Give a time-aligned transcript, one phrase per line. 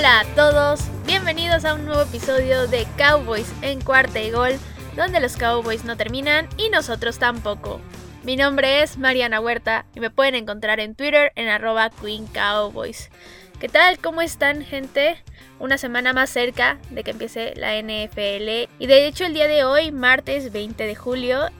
[0.00, 4.52] Hola a todos, bienvenidos a un nuevo episodio de Cowboys en cuarta y gol,
[4.96, 7.82] donde los Cowboys no terminan y nosotros tampoco.
[8.22, 13.10] Mi nombre es Mariana Huerta y me pueden encontrar en Twitter en arroba Queen Cowboys.
[13.60, 13.98] ¿Qué tal?
[13.98, 15.22] ¿Cómo están gente?
[15.58, 19.64] Una semana más cerca de que empiece la NFL y de hecho el día de
[19.64, 21.50] hoy, martes 20 de julio,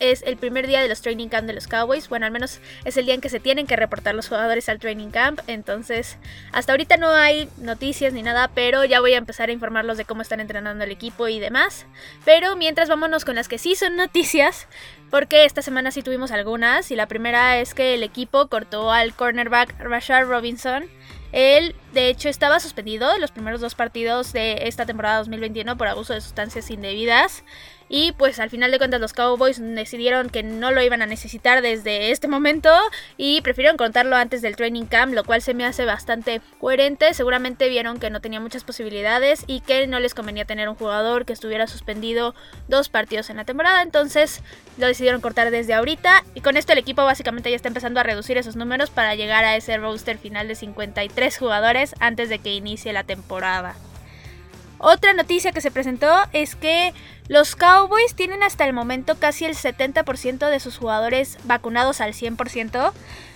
[0.00, 2.08] es el primer día de los training camp de los Cowboys.
[2.08, 4.78] Bueno, al menos es el día en que se tienen que reportar los jugadores al
[4.78, 5.40] training camp.
[5.46, 6.18] Entonces,
[6.52, 10.04] hasta ahorita no hay noticias ni nada, pero ya voy a empezar a informarlos de
[10.04, 11.86] cómo están entrenando el equipo y demás.
[12.24, 14.66] Pero mientras vámonos con las que sí son noticias,
[15.10, 16.90] porque esta semana sí tuvimos algunas.
[16.90, 20.88] Y la primera es que el equipo cortó al cornerback Rashard Robinson.
[21.32, 26.14] Él, de hecho, estaba suspendido los primeros dos partidos de esta temporada 2021 por abuso
[26.14, 27.44] de sustancias indebidas.
[27.88, 31.62] Y pues al final de cuentas los Cowboys decidieron que no lo iban a necesitar
[31.62, 32.70] desde este momento
[33.16, 37.14] y prefirieron contarlo antes del training camp, lo cual se me hace bastante coherente.
[37.14, 41.24] Seguramente vieron que no tenía muchas posibilidades y que no les convenía tener un jugador
[41.24, 42.34] que estuviera suspendido
[42.68, 44.42] dos partidos en la temporada, entonces
[44.76, 48.02] lo decidieron cortar desde ahorita y con esto el equipo básicamente ya está empezando a
[48.02, 52.54] reducir esos números para llegar a ese roster final de 53 jugadores antes de que
[52.54, 53.74] inicie la temporada.
[54.78, 56.94] Otra noticia que se presentó es que
[57.28, 62.92] los Cowboys tienen hasta el momento casi el 70% de sus jugadores vacunados al 100%.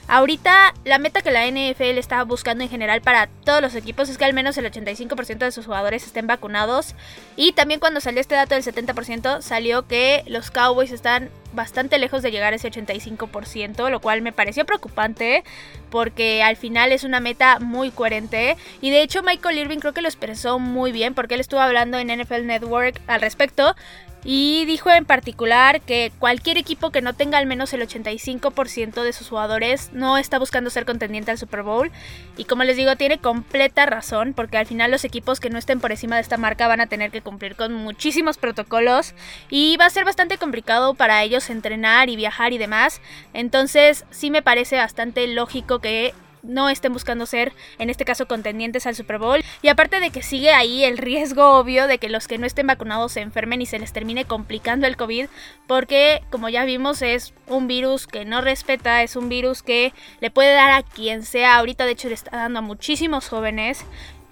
[0.08, 4.18] Ahorita la meta que la NFL está buscando en general para todos los equipos es
[4.18, 6.94] que al menos el 85% de sus jugadores estén vacunados.
[7.36, 12.22] Y también cuando salió este dato del 70% salió que los Cowboys están bastante lejos
[12.22, 15.44] de llegar a ese 85%, lo cual me pareció preocupante
[15.90, 18.56] porque al final es una meta muy coherente.
[18.80, 21.98] Y de hecho Michael Irving creo que lo expresó muy bien porque él estuvo hablando
[21.98, 23.74] en NFL Network al respecto
[24.24, 29.12] y dijo en particular que cualquier equipo que no tenga al menos el 85% de
[29.12, 31.90] sus jugadores no está buscando ser contendiente al Super Bowl.
[32.36, 35.80] Y como les digo, tiene completa razón, porque al final los equipos que no estén
[35.80, 39.14] por encima de esta marca van a tener que cumplir con muchísimos protocolos
[39.50, 43.00] y va a ser bastante complicado para ellos entrenar y viajar y demás.
[43.32, 48.86] Entonces sí me parece bastante lógico que no estén buscando ser, en este caso, contendientes
[48.86, 49.42] al Super Bowl.
[49.62, 52.66] Y aparte de que sigue ahí el riesgo obvio de que los que no estén
[52.66, 55.26] vacunados se enfermen y se les termine complicando el COVID,
[55.66, 60.30] porque como ya vimos es un virus que no respeta, es un virus que le
[60.30, 61.56] puede dar a quien sea.
[61.56, 63.84] Ahorita de hecho le está dando a muchísimos jóvenes.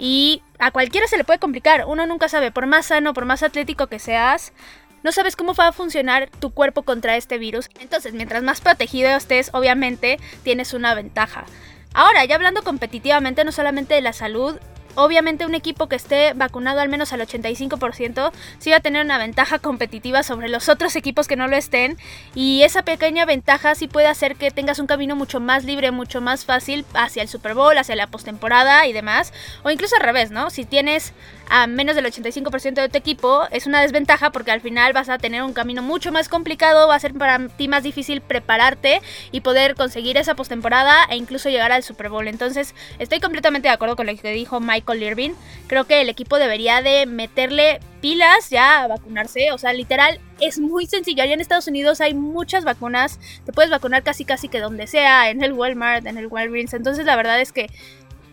[0.02, 3.42] Y a cualquiera se le puede complicar, uno nunca sabe, por más sano, por más
[3.42, 4.54] atlético que seas,
[5.02, 7.70] no sabes cómo va a funcionar tu cuerpo contra este virus.
[7.80, 11.44] Entonces, mientras más protegido estés, obviamente tienes una ventaja.
[11.92, 14.56] Ahora, ya hablando competitivamente, no solamente de la salud,
[14.94, 19.18] obviamente un equipo que esté vacunado al menos al 85% sí va a tener una
[19.18, 21.96] ventaja competitiva sobre los otros equipos que no lo estén
[22.34, 26.20] y esa pequeña ventaja sí puede hacer que tengas un camino mucho más libre, mucho
[26.20, 30.30] más fácil hacia el Super Bowl, hacia la postemporada y demás, o incluso al revés,
[30.30, 30.50] ¿no?
[30.50, 31.12] Si tienes
[31.50, 35.18] a menos del 85% de tu equipo es una desventaja porque al final vas a
[35.18, 39.02] tener un camino mucho más complicado, va a ser para ti más difícil prepararte
[39.32, 42.28] y poder conseguir esa postemporada e incluso llegar al Super Bowl.
[42.28, 45.32] Entonces, estoy completamente de acuerdo con lo que dijo Michael Irving.
[45.66, 50.58] Creo que el equipo debería de meterle pilas ya a vacunarse, o sea, literal es
[50.58, 51.22] muy sencillo.
[51.22, 55.30] Allá en Estados Unidos hay muchas vacunas, te puedes vacunar casi casi que donde sea,
[55.30, 56.74] en el Walmart, en el Walgreens.
[56.74, 57.68] Entonces, la verdad es que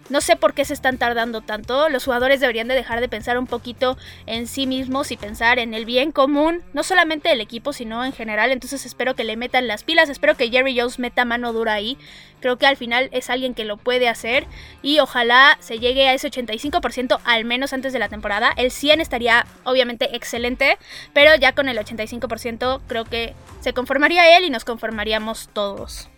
[0.09, 1.89] no sé por qué se están tardando tanto.
[1.89, 5.73] Los jugadores deberían de dejar de pensar un poquito en sí mismos y pensar en
[5.73, 8.51] el bien común, no solamente del equipo, sino en general.
[8.51, 11.97] Entonces espero que le metan las pilas, espero que Jerry Jones meta mano dura ahí.
[12.39, 14.45] Creo que al final es alguien que lo puede hacer
[14.81, 18.53] y ojalá se llegue a ese 85% al menos antes de la temporada.
[18.57, 20.77] El 100 estaría obviamente excelente,
[21.13, 26.09] pero ya con el 85% creo que se conformaría él y nos conformaríamos todos.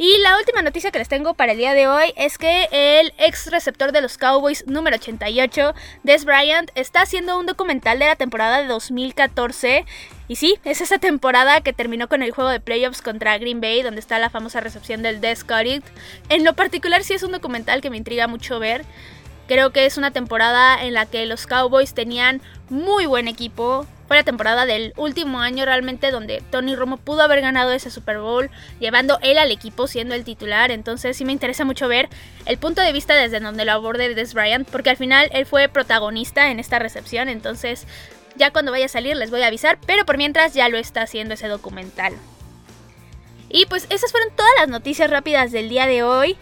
[0.00, 3.12] Y la última noticia que les tengo para el día de hoy es que el
[3.18, 5.74] ex receptor de los Cowboys número 88,
[6.04, 9.84] Des Bryant, está haciendo un documental de la temporada de 2014.
[10.28, 13.82] Y sí, es esa temporada que terminó con el juego de playoffs contra Green Bay,
[13.82, 15.82] donde está la famosa recepción del Des Cutting.
[16.28, 18.84] En lo particular sí es un documental que me intriga mucho ver.
[19.48, 24.16] Creo que es una temporada en la que los Cowboys tenían muy buen equipo, fue
[24.16, 28.50] la temporada del último año realmente donde Tony Romo pudo haber ganado ese Super Bowl,
[28.80, 30.70] llevando él al equipo siendo el titular.
[30.70, 32.08] Entonces sí me interesa mucho ver
[32.46, 35.68] el punto de vista desde donde lo aborde Des Bryant, porque al final él fue
[35.68, 37.28] protagonista en esta recepción.
[37.28, 37.86] Entonces
[38.36, 41.02] ya cuando vaya a salir les voy a avisar, pero por mientras ya lo está
[41.02, 42.14] haciendo ese documental.
[43.50, 46.38] Y pues esas fueron todas las noticias rápidas del día de hoy.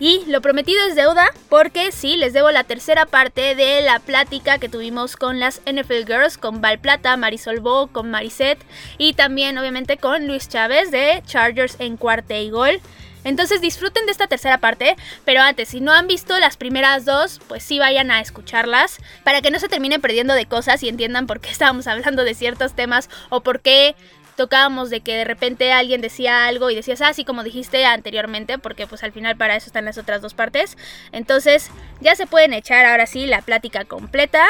[0.00, 4.58] Y lo prometido es deuda, porque sí, les debo la tercera parte de la plática
[4.58, 8.58] que tuvimos con las NFL Girls, con Val Plata, Marisol Bo, con Mariset
[8.98, 12.80] y también obviamente con Luis Chávez de Chargers en cuarta y gol.
[13.24, 17.40] Entonces disfruten de esta tercera parte, pero antes, si no han visto las primeras dos,
[17.48, 21.26] pues sí vayan a escucharlas para que no se terminen perdiendo de cosas y entiendan
[21.26, 23.96] por qué estábamos hablando de ciertos temas o por qué
[24.36, 28.86] tocábamos de que de repente alguien decía algo y decías así como dijiste anteriormente, porque
[28.86, 30.76] pues al final para eso están las otras dos partes.
[31.12, 31.70] Entonces
[32.00, 34.44] ya se pueden echar ahora sí la plática completa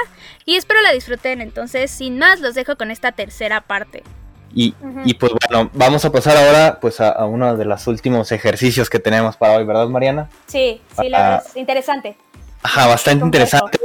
[0.45, 1.41] y espero la disfruten.
[1.41, 4.03] Entonces sin más los dejo con esta tercera parte.
[4.57, 4.73] Y,
[5.15, 9.37] pues bueno, vamos a pasar ahora pues a, uno de los últimos ejercicios que tenemos
[9.37, 10.31] para hoy, ¿verdad Mariana?
[10.47, 12.17] Sí, sí, la es interesante.
[12.63, 13.79] Ajá, bastante interesante,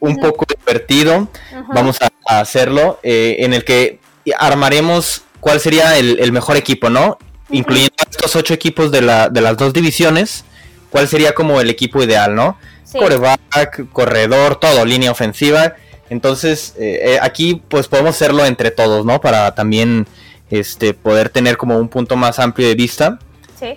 [0.00, 1.28] un poco divertido.
[1.68, 4.00] Vamos a, hacerlo eh, en el que
[4.36, 7.18] armaremos cuál sería el, mejor equipo, ¿no?
[7.50, 10.44] Incluyendo estos ocho equipos de, la, de las dos divisiones,
[10.90, 12.58] cuál sería como el equipo ideal, ¿no?
[12.92, 15.74] Coreback, corredor, todo, línea ofensiva.
[16.08, 19.20] Entonces, eh, eh, aquí pues podemos hacerlo entre todos, ¿no?
[19.20, 20.06] Para también
[20.50, 23.18] este, poder tener como un punto más amplio de vista.
[23.58, 23.76] Sí.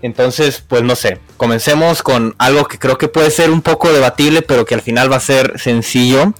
[0.00, 4.42] Entonces, pues no sé, comencemos con algo que creo que puede ser un poco debatible,
[4.42, 6.32] pero que al final va a ser sencillo.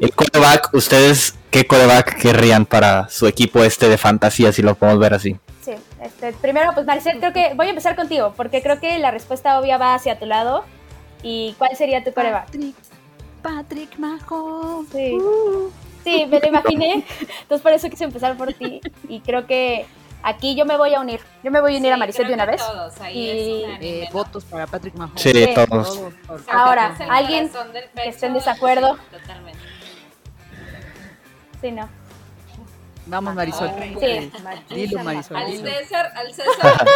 [0.00, 4.98] El coreback, ustedes ¿qué coreback querrían para su equipo este de fantasía, si lo podemos
[4.98, 5.36] ver así?
[5.60, 9.12] Sí, este, primero, pues Maricel, creo que voy a empezar contigo, porque creo que la
[9.12, 10.64] respuesta obvia va hacia tu lado.
[11.22, 12.46] ¿Y cuál sería tu coreback?
[12.46, 12.74] Patrick,
[13.42, 14.90] Patrick Mahomes.
[14.90, 15.12] Sí.
[15.12, 15.70] Uh.
[16.02, 17.04] sí, me lo imaginé.
[17.42, 18.80] Entonces por eso quise empezar por ti.
[19.08, 19.86] Y creo que
[20.24, 21.20] aquí yo me voy a unir.
[21.44, 22.60] Yo me voy a unir a Maricel de una vez.
[22.60, 25.22] Todos, y eh, votos para Patrick Mahomes.
[25.22, 26.00] Sí, todos.
[26.50, 27.50] Ahora, alguien
[27.94, 28.98] que esté en desacuerdo.
[29.12, 29.61] Totalmente.
[31.62, 31.88] Sí, no.
[33.06, 33.70] Vamos, Marisol.
[33.98, 34.30] Sí.
[34.68, 35.36] Dilo, Marisol.
[35.36, 36.86] Al César, al César.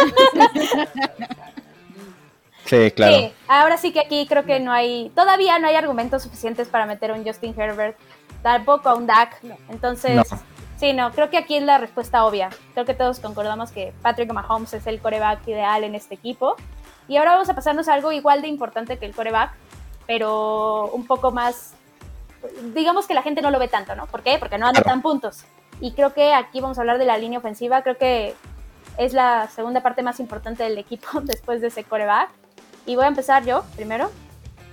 [2.65, 3.17] Sí, claro.
[3.17, 6.85] Sí, ahora sí que aquí creo que no hay, todavía no hay argumentos suficientes para
[6.85, 7.97] meter a un Justin Herbert,
[8.43, 9.41] tampoco a un Dak.
[9.69, 10.27] Entonces,
[10.77, 12.49] sí, no, creo que aquí es la respuesta obvia.
[12.73, 16.57] Creo que todos concordamos que Patrick Mahomes es el coreback ideal en este equipo.
[17.07, 19.53] Y ahora vamos a pasarnos a algo igual de importante que el coreback,
[20.05, 21.73] pero un poco más
[22.73, 24.07] digamos que la gente no lo ve tanto, ¿no?
[24.07, 24.37] ¿Por qué?
[24.39, 25.43] Porque no anotan puntos.
[25.79, 27.81] Y creo que aquí vamos a hablar de la línea ofensiva.
[27.81, 28.35] Creo que
[28.97, 32.29] es la segunda parte más importante del equipo después de ese coreback.
[32.85, 34.09] Y voy a empezar yo primero.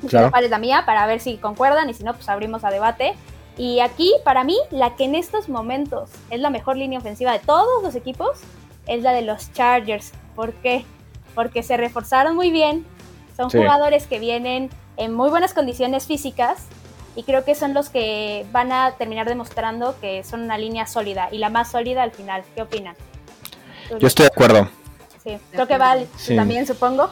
[0.09, 0.31] Claro.
[0.31, 0.83] ¿Cuál es la mía?
[0.87, 3.15] Para ver si concuerdan y si no, pues abrimos a debate.
[3.57, 7.39] Y aquí, para mí, la que en estos momentos es la mejor línea ofensiva de
[7.39, 8.41] todos los equipos
[8.87, 10.13] es la de los Chargers.
[10.35, 10.85] ¿Por qué?
[11.35, 12.85] Porque se reforzaron muy bien.
[13.37, 16.67] Son jugadores que vienen en muy buenas condiciones físicas
[17.17, 21.29] y creo que son los que van a terminar demostrando que son una línea sólida
[21.31, 22.43] y la más sólida al final.
[22.55, 22.97] ¿Qué opinan?
[23.99, 24.69] Yo estoy de acuerdo.
[25.23, 27.11] Sí, creo que Val también supongo.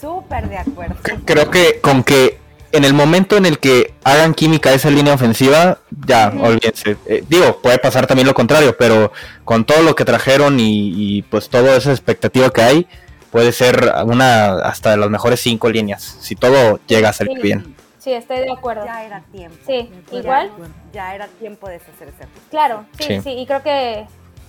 [0.00, 0.96] Súper de acuerdo.
[1.24, 2.38] Creo que con que
[2.72, 6.96] en el momento en el que hagan química esa línea ofensiva, ya, olvídense.
[7.06, 9.12] Eh, digo, puede pasar también lo contrario, pero
[9.44, 12.86] con todo lo que trajeron y, pues toda esa expectativa que hay,
[13.30, 17.73] puede ser una hasta de las mejores cinco líneas, si todo llega a salir bien.
[18.04, 18.84] Sí, estoy de acuerdo.
[18.84, 19.56] Ya era tiempo.
[19.66, 20.50] Sí, igual.
[20.92, 22.26] Ya era tiempo de deshacerse.
[22.50, 24.06] Claro, sí, sí, y creo que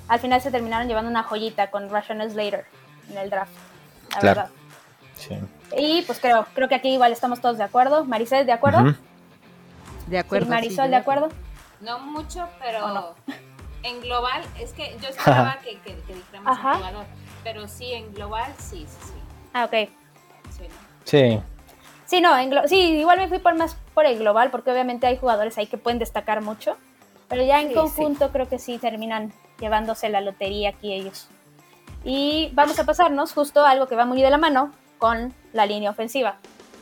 [0.09, 2.65] al final se terminaron llevando una joyita con Russian Slater
[3.09, 3.53] en el draft.
[4.13, 4.49] La verdad.
[5.15, 5.39] Sí.
[5.77, 8.03] Y pues creo, creo que aquí igual estamos todos de acuerdo.
[8.03, 8.93] Maricel, ¿de acuerdo?
[10.07, 10.47] De acuerdo.
[10.47, 11.29] Marisol, ¿de acuerdo?
[11.79, 13.15] No mucho, pero
[13.83, 17.05] en global, es que yo esperaba que, que, que dijéramos jugador,
[17.41, 19.13] pero sí, en global, sí, sí, sí.
[19.53, 19.89] Ah, ok.
[21.05, 21.39] Sí.
[22.05, 22.21] Sí.
[22.21, 22.31] No,
[22.67, 25.77] sí, igual me fui por más por el global, porque obviamente hay jugadores ahí que
[25.77, 26.77] pueden destacar mucho,
[27.27, 31.27] pero ya en conjunto creo que sí terminan llevándose la lotería aquí ellos.
[32.03, 35.65] Y vamos a pasarnos justo a algo que va muy de la mano con la
[35.65, 36.37] línea ofensiva.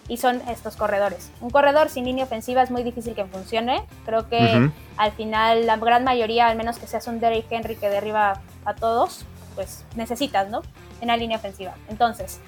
[0.10, 1.32] Y son estos corredores.
[1.40, 3.86] Un corredor sin línea ofensiva es muy difícil que funcione.
[4.06, 7.90] Creo que al final la gran mayoría, al menos que seas un Derrick Henry que
[7.90, 9.26] derriba a todos,
[9.56, 10.62] pues necesitas, ¿no?
[11.00, 11.76] En la línea ofensiva.
[11.88, 12.42] Entonces,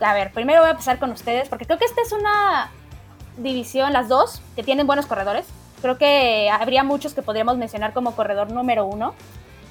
[0.00, 2.70] a ver, primero voy a empezar con ustedes, porque creo que esta es una
[3.36, 5.46] división, las dos, que tienen buenos corredores.
[5.82, 9.14] Creo que habría muchos que podríamos mencionar como corredor número uno.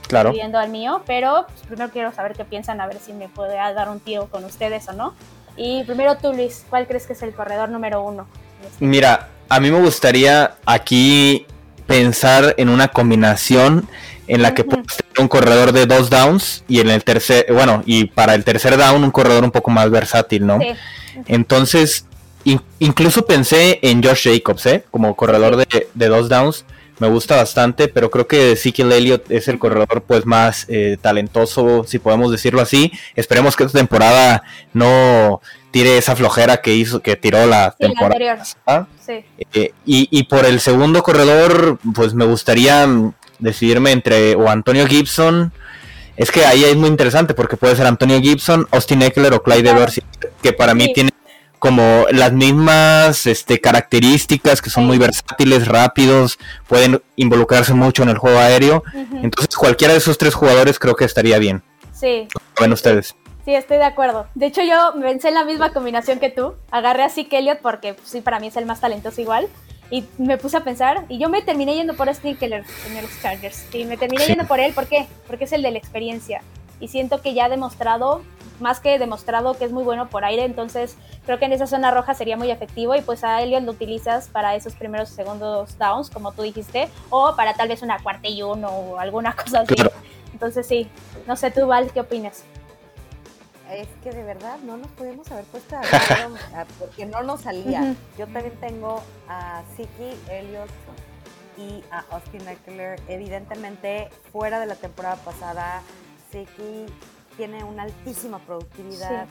[0.08, 0.32] Claro.
[0.32, 3.55] Viendo al mío, pero pues, primero quiero saber qué piensan, a ver si me puede
[3.55, 5.15] dar un tío con ustedes o no.
[5.58, 8.27] Y primero tú, Luis, ¿cuál crees que es el corredor número uno?
[8.79, 11.48] Mira, a mí me gustaría aquí
[11.88, 13.88] pensar en una combinación
[14.27, 14.63] en la que
[15.18, 19.04] un corredor de dos downs y en el tercer, bueno, y para el tercer down
[19.04, 20.60] un corredor un poco más versátil, ¿no?
[21.28, 22.06] Entonces,
[22.80, 24.84] incluso pensé en Josh Jacobs, ¿eh?
[24.92, 26.66] Como corredor de, dos downs,
[27.00, 31.84] me gusta bastante, pero creo que Ezekiel Elliott es el corredor pues más eh, talentoso,
[31.86, 32.92] si podemos decirlo así.
[33.16, 34.44] Esperemos que esta temporada
[34.74, 35.42] no
[35.72, 38.44] tire esa flojera que hizo, que tiró la temporada.
[39.06, 39.26] sí.
[39.54, 42.88] Eh, y, y por el segundo corredor, pues me gustaría
[43.39, 45.51] decidirme entre o Antonio Gibson
[46.18, 49.70] Es que ahí es muy interesante porque puede ser Antonio Gibson, Austin Eckler o Clyde
[49.70, 50.01] Edwards,
[50.42, 51.12] que para mí tienen
[51.60, 56.38] como las mismas este, características, que son muy versátiles, rápidos,
[56.68, 58.84] pueden involucrarse mucho en el juego aéreo.
[59.24, 61.63] Entonces cualquiera de esos tres jugadores creo que estaría bien.
[61.92, 62.27] Sí.
[62.60, 63.15] Ven ustedes.
[63.46, 64.27] Sí, estoy de acuerdo.
[64.34, 66.56] De hecho, yo pensé en la misma combinación que tú.
[66.72, 69.48] Agarré a Zeke Elliott porque pues, sí, para mí es el más talentoso igual.
[69.96, 73.22] Y me puse a pensar, y yo me terminé yendo por Austin Keller en los
[73.22, 73.74] Chargers.
[73.74, 75.08] Y me terminé yendo por él, ¿por qué?
[75.25, 76.42] Porque es el de la experiencia.
[76.82, 78.22] Y siento que ya ha demostrado,
[78.60, 80.44] más que demostrado, que es muy bueno por aire.
[80.44, 82.94] Entonces, creo que en esa zona roja sería muy efectivo.
[82.94, 86.90] Y pues a Elliot lo utilizas para esos primeros segundos downs, como tú dijiste.
[87.10, 89.75] O para tal vez una cuarta y uno o alguna cosa así.
[90.34, 90.90] Entonces, sí.
[91.25, 92.44] No sé, tú, Val, ¿qué opinas?
[93.72, 97.96] Es que de verdad no nos podemos haber puesto a ver porque no nos salía.
[98.18, 100.70] Yo también tengo a Siki, Elliot
[101.58, 103.00] y a Austin Eckler.
[103.08, 105.82] Evidentemente, fuera de la temporada pasada,
[106.32, 106.86] Siki
[107.38, 109.28] tiene una altísima productividad,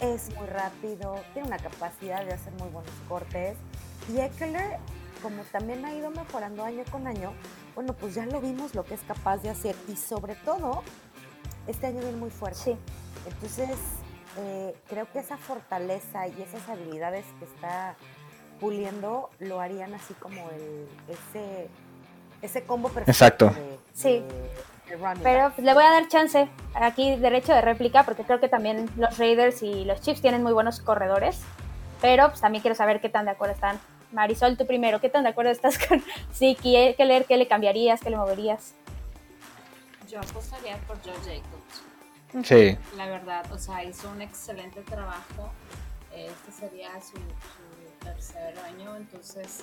[0.00, 3.56] es muy rápido, tiene una capacidad de hacer muy buenos cortes.
[4.12, 4.78] Y Eckler,
[5.22, 7.32] como también ha ido mejorando año con año,
[7.74, 9.76] bueno, pues ya lo vimos lo que es capaz de hacer.
[9.88, 10.82] Y sobre todo,
[11.66, 12.58] este año viene muy fuerte.
[12.58, 12.76] Sí
[13.28, 13.76] entonces,
[14.38, 17.96] eh, creo que esa fortaleza y esas habilidades que está
[18.60, 21.68] puliendo lo harían así como el, ese,
[22.42, 23.10] ese combo perfecto.
[23.10, 23.52] Exacto.
[23.94, 24.22] sí.
[25.22, 29.16] pero le voy a dar chance aquí derecho de réplica porque creo que también los
[29.18, 31.40] Raiders y los Chiefs tienen muy buenos corredores.
[32.00, 33.80] Pero pues, también quiero saber qué tan de acuerdo están.
[34.12, 36.94] Marisol, tú primero, ¿qué tan de acuerdo estás con Siki?
[36.96, 37.24] ¿Qué leer?
[37.24, 38.00] ¿Qué le cambiarías?
[38.00, 38.74] ¿Qué le moverías?
[40.08, 41.87] Yo apostaría por Joe Jacobs.
[42.44, 42.76] Sí.
[42.96, 45.50] La verdad, o sea, hizo un excelente trabajo.
[46.14, 47.18] Este sería su,
[48.04, 49.60] tercer año, entonces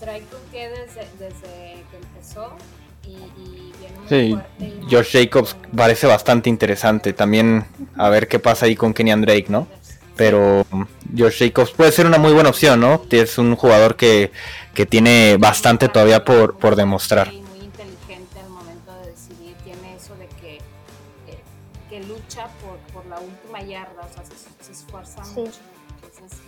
[0.00, 2.56] trae con que desde, desde que empezó
[3.04, 4.30] y, viene muy sí.
[4.32, 4.80] fuerte.
[4.90, 7.12] Josh Jacobs parece bastante interesante.
[7.12, 7.64] También
[7.96, 9.66] a ver qué pasa ahí con Kenyan Drake, ¿no?
[10.16, 10.66] Pero
[11.16, 13.02] Josh Jacobs puede ser una muy buena opción, ¿no?
[13.10, 14.30] Es un jugador que,
[14.74, 17.32] que tiene bastante todavía por, por demostrar.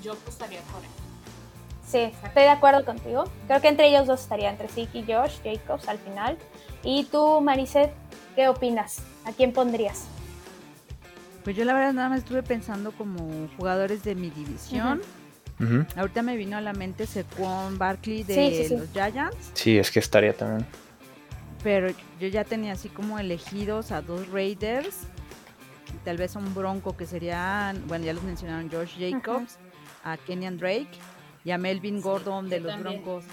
[0.02, 0.90] Yo apostaría por él.
[1.86, 3.24] Sí, estoy de acuerdo contigo.
[3.46, 6.38] Creo que entre ellos dos estaría, entre Zeke y Josh Jacobs al final.
[6.82, 7.92] Y tú, Mariset,
[8.34, 8.98] ¿qué opinas?
[9.24, 10.06] ¿A quién pondrías?
[11.44, 15.02] Pues yo la verdad nada más estuve pensando como jugadores de mi división.
[15.96, 19.50] Ahorita me vino a la mente Sequon Barkley de los Giants.
[19.54, 20.66] Sí, es que estaría también.
[21.62, 21.88] Pero
[22.20, 25.06] yo ya tenía así como elegidos a dos Raiders
[26.04, 29.58] tal vez un Bronco que serían, bueno, ya los mencionaron, George Jacobs,
[30.04, 30.88] a Kenyan Drake
[31.44, 33.24] y a Melvin Gordon de los Broncos.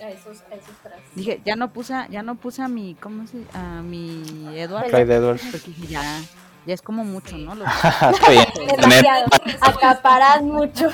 [0.00, 0.94] a esos, esos tres.
[1.14, 4.22] Dije, ya no puse, ya no puse a mi, ¿cómo se a mi
[4.54, 4.94] Edward?
[4.94, 5.42] Edwards.
[5.50, 6.20] Porque dije, ya,
[6.66, 7.54] ya es como mucho, ¿no?
[7.54, 7.68] Los...
[8.76, 9.26] Demasiado.
[9.60, 10.90] Acaparar mucho.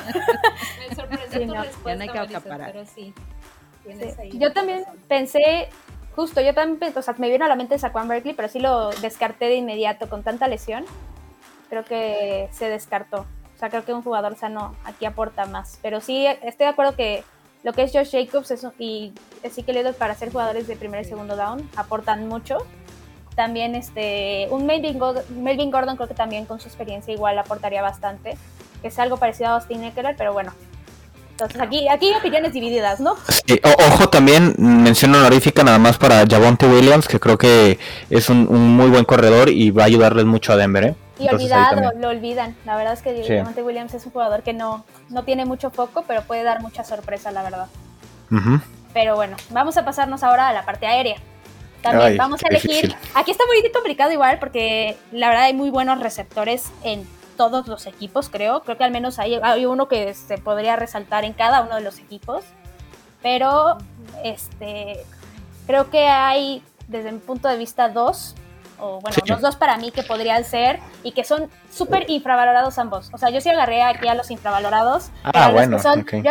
[0.78, 2.72] Me sorprendió no, ya no hay que acaparar.
[2.72, 3.12] Pero sí,
[4.32, 5.68] Yo también pensé
[6.14, 8.90] justo, yo también, o sea, me vino a la mente Saquon Berkeley, pero sí lo
[8.90, 10.84] descarté de inmediato con tanta lesión.
[11.72, 13.20] Creo que se descartó.
[13.20, 15.78] O sea, creo que un jugador sano aquí aporta más.
[15.80, 17.24] Pero sí, estoy de acuerdo que
[17.62, 21.66] lo que es Josh Jacobs y Ezekiel para ser jugadores de primer y segundo down
[21.74, 22.58] aportan mucho.
[23.36, 27.80] También este, un Melvin Gordon, Melvin Gordon creo que también con su experiencia igual aportaría
[27.80, 28.36] bastante.
[28.82, 30.52] Que es algo parecido a Austin Eckler, pero bueno,
[31.30, 33.16] entonces aquí, aquí opiniones divididas, ¿no?
[33.88, 37.78] ojo también, mención honorífica nada más para Javonte Williams, que creo que
[38.10, 38.44] es un,
[38.76, 40.94] muy buen corredor y va a ayudarles mucho a Denver, ¿eh?
[41.22, 42.56] Y olvidado, lo olvidan.
[42.64, 46.04] La verdad es que Javonte Williams es un jugador que no, no tiene mucho foco,
[46.06, 47.66] pero puede dar mucha sorpresa, la verdad.
[48.92, 51.16] Pero bueno, vamos a pasarnos ahora a la parte aérea.
[51.82, 52.96] También vamos a elegir.
[53.14, 57.86] Aquí está muy complicado igual porque la verdad hay muy buenos receptores en todos los
[57.86, 58.62] equipos, creo.
[58.62, 61.80] Creo que al menos hay, hay uno que se podría resaltar en cada uno de
[61.80, 62.44] los equipos.
[63.20, 63.78] Pero
[64.22, 65.04] este
[65.66, 68.34] creo que hay, desde mi punto de vista, dos,
[68.78, 73.10] o bueno, los dos para mí que podrían ser y que son súper infravalorados ambos.
[73.12, 75.10] O sea, yo sí agarré aquí a los infravalorados.
[75.24, 75.78] Ah, bueno.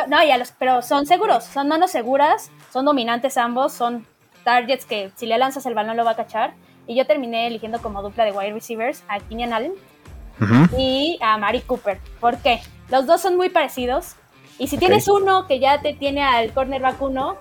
[0.08, 4.06] no, y a los, pero son seguros, son manos seguras, son dominantes ambos, son
[4.44, 6.54] targets que si le lanzas el balón lo va a cachar.
[6.88, 9.74] Y yo terminé eligiendo como dupla de wide receivers a Kenyan Allen
[10.78, 12.00] y a Mari Cooper.
[12.20, 12.62] ¿Por qué?
[12.90, 14.16] Los dos son muy parecidos.
[14.58, 17.38] Y si tienes uno que ya te tiene al cornerback 1,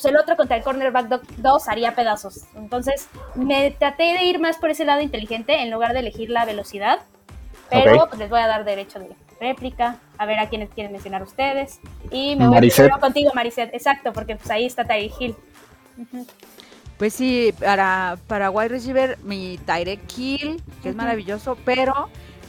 [0.00, 2.44] pues el otro contra el cornerback 2 haría pedazos.
[2.54, 6.44] Entonces me traté de ir más por ese lado inteligente en lugar de elegir la
[6.44, 7.00] velocidad.
[7.68, 11.22] Pero pues, les voy a dar derecho de réplica, a ver a quiénes quieren mencionar
[11.22, 11.80] ustedes.
[12.10, 15.36] Y me voy a contigo, Maricet, exacto, porque pues ahí está Ty Hill.
[16.98, 22.08] Pues sí, para, para wide receiver, mi Tyrek Kill, que es maravilloso, pero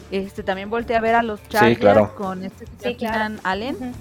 [0.10, 3.06] este también volteé a ver a los Chargers con este sí,
[3.44, 3.94] Allen.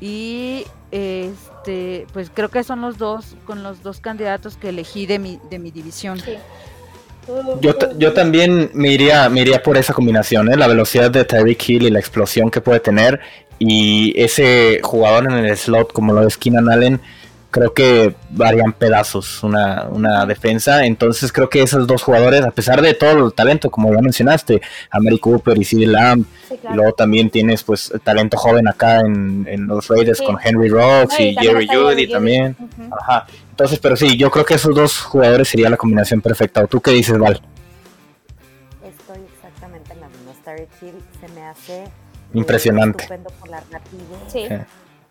[0.00, 1.53] Y este,
[2.12, 5.58] pues creo que son los dos, con los dos candidatos que elegí de mi, de
[5.58, 6.20] mi división.
[7.60, 10.56] Yo, yo también me iría, me iría por esa combinación, ¿eh?
[10.56, 13.20] la velocidad de Tyreek Hill y la explosión que puede tener.
[13.58, 17.00] Y ese jugador en el slot, como lo es Keenan Allen,
[17.54, 20.84] creo que varían pedazos una, una defensa.
[20.86, 24.60] Entonces creo que esos dos jugadores, a pesar de todo el talento, como ya mencionaste,
[24.90, 29.68] a Mary Cooper y CD Lamb, y luego también tienes pues talento joven acá en,
[29.68, 32.56] los Raiders con Henry Rocks y, Jerry Judy también.
[32.90, 33.26] Ajá.
[33.50, 36.64] Entonces, pero sí, yo creo que esos dos jugadores sería la combinación perfecta.
[36.64, 37.40] ¿O tú qué dices, Val?
[38.84, 40.32] Estoy exactamente en la misma.
[40.40, 41.84] Starry Hill se me hace
[42.32, 43.04] impresionante.
[43.04, 44.18] Estupendo por la rapidez.
[44.26, 44.48] Sí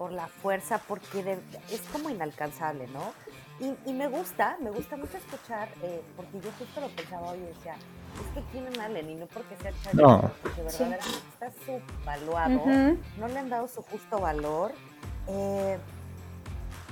[0.04, 1.40] por la fuerza, porque
[1.72, 3.14] es como inalcanzable, ¿no?
[3.86, 7.44] Y, me gusta, me gusta mucho escuchar, eh, porque yo justo lo pensaba hoy y
[7.44, 10.30] decía, es que Keenan Allen, y no porque sea Charlie, no.
[10.42, 12.66] porque verdaderamente está subvaluado,
[13.18, 14.74] no le han dado su justo valor,
[15.30, 15.78] eh,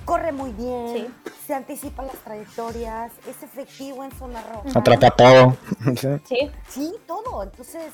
[0.06, 1.14] corre muy bien,
[1.46, 4.80] se anticipa las trayectorias, es efectivo en zona roja.
[4.80, 5.58] Atrapa todo.
[6.30, 6.50] sí.
[6.70, 7.44] Sí, todo.
[7.44, 7.92] Entonces,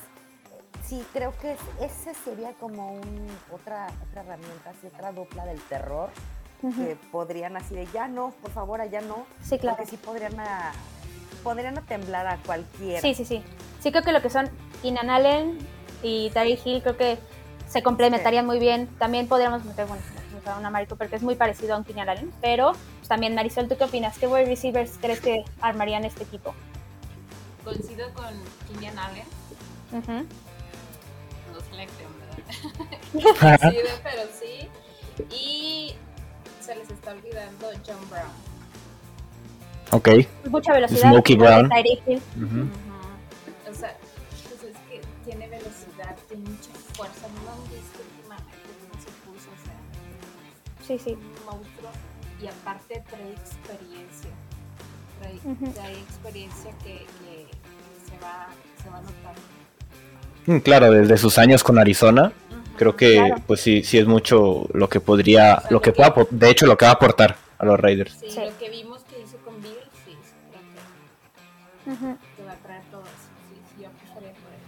[0.88, 6.10] sí, creo que ese sería como un, otra, otra herramienta, así, otra dupla del terror,
[6.62, 9.26] que podrían así de ya no, por favor, allá no.
[9.44, 9.78] Sí, claro.
[9.78, 10.72] Porque sí podrían, a,
[11.44, 13.02] podrían a temblar a cualquiera.
[13.02, 13.44] Sí, sí, sí.
[13.80, 14.50] Sí, creo que lo que son
[14.84, 15.60] Inan Allen
[16.02, 17.20] y Tari Hill, creo que
[17.68, 18.88] se complementarían muy bien.
[18.98, 20.02] También podríamos meter, bueno,
[20.46, 23.36] a una Mari Cooper que es muy parecido a un Keenan Allen, pero pues, también
[23.36, 24.18] Marisol, ¿tú qué opinas?
[24.18, 26.54] ¿Qué wide receivers crees que armarían este equipo?
[27.64, 28.34] Coincido con
[28.80, 30.28] Keenan Allen.
[33.12, 33.14] Sí,
[34.04, 34.70] pero sí.
[35.36, 35.96] Y
[36.62, 38.32] se les está olvidando John Brown.
[39.92, 40.10] Ok.
[40.50, 41.12] Mucha velocidad.
[41.12, 41.72] Smokey Brown.
[41.72, 41.74] O
[43.74, 43.96] sea,
[44.50, 47.28] pues es que tiene velocidad, tiene mucha fuerza.
[47.46, 49.50] No han visto últimamente cómo se puso.
[49.50, 49.78] O sea,
[50.86, 51.14] sí, sí.
[51.14, 51.92] Un monstruo.
[52.42, 54.32] Y aparte trae experiencia.
[55.20, 55.40] Trae,
[55.74, 57.48] trae experiencia que, que,
[58.08, 58.48] se, va,
[58.84, 59.36] se va a notar.
[60.48, 62.32] Mm, claro, desde sus años con Arizona,
[62.78, 66.66] creo que pues sí, sí es mucho lo que podría, lo que pueda, de hecho
[66.66, 68.14] lo que va a aportar a los Raiders.
[68.14, 69.74] Sí, lo que vimos que hizo con Bill,
[70.06, 70.16] sí,
[71.84, 73.12] creo que, va a traer todo eso.
[73.50, 74.60] Sí, sí, yo apostaría por él.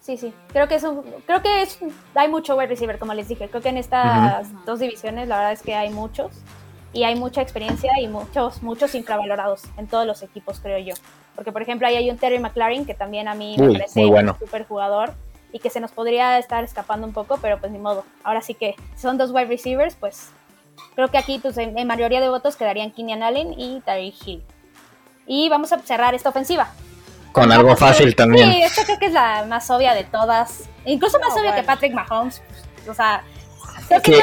[0.00, 1.78] Sí, sí, creo que es un, creo que es,
[2.16, 5.52] hay mucho wide receiver, como les dije, creo que en estas dos divisiones la verdad
[5.52, 6.32] es que hay muchos
[6.92, 10.94] y hay mucha experiencia y muchos, muchos infravalorados en todos los equipos, creo yo.
[11.34, 14.38] Porque, por ejemplo, ahí hay un Terry McLaren que también a mí me parece un
[14.38, 15.14] super jugador
[15.52, 18.04] y que se nos podría estar escapando un poco, pero pues ni modo.
[18.22, 20.30] Ahora sí que son dos wide receivers, pues
[20.94, 24.42] creo que aquí pues en, mayoría de votos quedarían Kenyan Allen y Terry Hill.
[25.26, 26.72] Y vamos a cerrar esta ofensiva.
[27.32, 28.52] Con algo fácil también.
[28.52, 30.68] Sí, esta creo que es la más obvia de todas.
[30.84, 32.42] Incluso más obvia que Patrick Mahomes.
[32.76, 33.24] Pues, o sea,
[34.02, 34.22] que, ¿eh?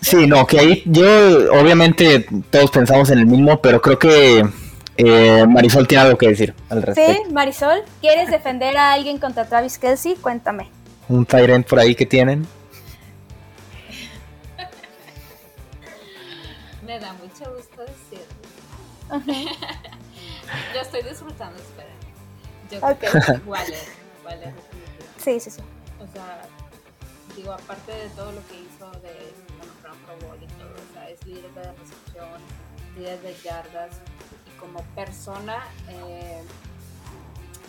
[0.00, 1.06] Sí, no, que ahí yo
[1.58, 4.44] obviamente todos pensamos en el mismo, pero creo que
[4.96, 7.24] eh, Marisol tiene algo que decir al respecto.
[7.24, 10.14] Sí, Marisol, ¿quieres defender a alguien contra Travis Kelsey?
[10.16, 10.70] Cuéntame.
[11.08, 12.46] ¿Un Tyrant por ahí que tienen?
[16.86, 18.44] Me da mucho gusto decirlo.
[20.74, 21.88] Yo estoy disfrutando, espera.
[22.70, 23.78] Yo creo que Waller,
[24.24, 24.54] Waller
[25.18, 25.60] Sí, sí, sí.
[25.98, 26.42] O sea,
[27.36, 31.08] digo, aparte de todo lo que hizo de bueno, Pro Bowl y todo, o sea,
[31.08, 32.40] es líder de recepción,
[32.96, 33.90] líder de yardas,
[34.64, 36.42] como persona eh,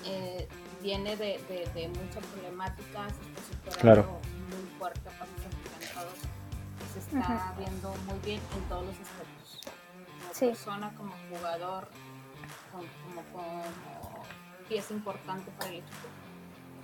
[0.05, 0.47] eh,
[0.81, 1.39] viene de,
[1.73, 3.13] de, muchas problemáticas,
[3.57, 5.25] está superando muy fuerte para
[5.93, 6.19] todos,
[6.93, 9.61] se está viendo muy bien en todos los aspectos.
[10.21, 11.89] Como persona, como jugador,
[12.71, 13.63] como, como,
[14.69, 16.07] pieza importante para el equipo.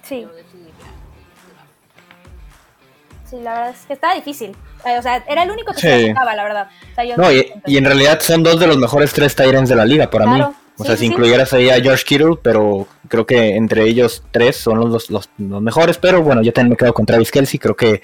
[0.03, 0.27] Sí.
[3.31, 4.55] Sí, la verdad es que está difícil.
[4.85, 6.67] Eh, o sea, era el único que se buscaba, la verdad.
[7.15, 10.25] no, y, en realidad son dos de los mejores tres Tyrants de la liga para
[10.25, 10.41] mí.
[10.77, 14.79] O sea, si incluyeras ahí a George Kittle, pero creo que entre ellos tres son
[14.79, 15.97] los, los, los mejores.
[15.97, 17.57] Pero bueno, yo también me quedo con Travis Kelsey.
[17.57, 18.01] Creo que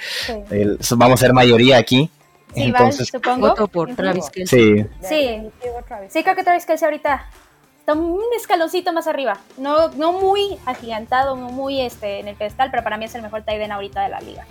[0.91, 2.09] vamos a ser mayoría aquí.
[2.53, 3.49] Sí, Entonces, supongo.
[3.49, 4.85] Voto por Travis Kelsey.
[5.01, 5.51] Sí.
[6.09, 6.23] sí.
[6.23, 7.29] creo que Travis Kelsey ahorita
[7.79, 9.39] está un escaloncito más arriba.
[9.57, 13.43] No, no muy agigantado, muy este, en el pedestal, pero para mí es el mejor
[13.43, 14.45] tight ahorita de la liga.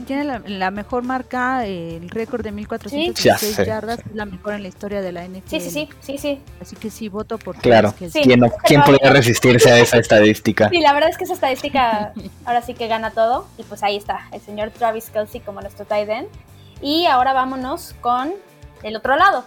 [0.00, 5.02] Tiene la, mejor marca, el récord de 1416 yardas, es la mejor en la historia
[5.02, 5.48] de la NFL.
[5.48, 6.40] Sí, sí, sí, sí, sí.
[6.60, 10.68] Así que sí, voto por Claro, ¿quién, ¿quién podría resistirse a esa estadística?
[10.68, 12.12] Sí, la verdad es que esa estadística
[12.44, 13.46] ahora sí que gana todo.
[13.58, 16.28] Y pues ahí está, el señor Travis Kelsey como nuestro tight end.
[16.80, 18.32] Y ahora vámonos con
[18.82, 19.44] el otro lado.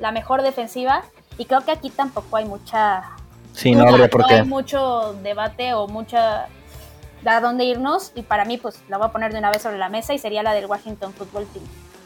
[0.00, 1.04] la mejor defensiva
[1.36, 3.02] y creo que aquí tampoco hay mucha...
[3.52, 4.34] Sí, no habría por qué.
[4.34, 6.48] hay mucho debate o mucha
[7.24, 9.78] a dónde irnos y para mí pues la voy a poner de una vez sobre
[9.78, 11.64] la mesa y sería la del Washington Football Team.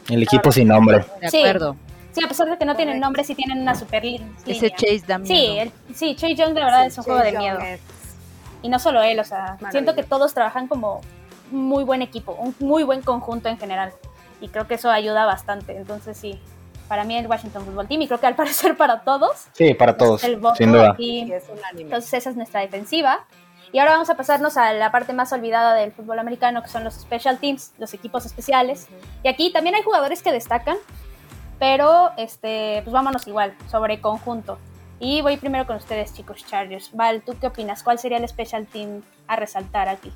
[0.09, 1.05] El equipo sin nombre.
[1.21, 1.75] De acuerdo.
[2.11, 4.27] Sí, a pesar de que no tienen nombre, sí tienen una super línea.
[4.45, 5.69] Ese Chase da miedo.
[5.89, 7.59] Sí, sí, Chase Young de verdad es un juego de miedo.
[8.61, 11.01] Y no solo él, o sea, siento que todos trabajan como
[11.51, 13.91] muy buen equipo, un muy buen conjunto en general.
[14.39, 15.75] Y creo que eso ayuda bastante.
[15.75, 16.39] Entonces sí,
[16.87, 19.47] para mí el Washington Football Team y creo que al parecer para todos.
[19.53, 20.95] Sí, para todos, sin duda.
[20.97, 23.25] entonces esa es nuestra defensiva.
[23.75, 26.85] Y ahora vamos a pasarnos a la parte más olvidada del fútbol americano, que son
[26.85, 28.87] los special teams, los equipos especiales.
[29.21, 30.77] Y aquí también hay jugadores que destacan,
[31.59, 34.59] pero este, pues vámonos igual, sobre conjunto.
[34.97, 36.91] Y voy primero con ustedes, chicos Chargers.
[36.93, 37.83] Val, ¿tú qué opinas?
[37.83, 40.13] ¿Cuál sería el special team a resaltar aquí?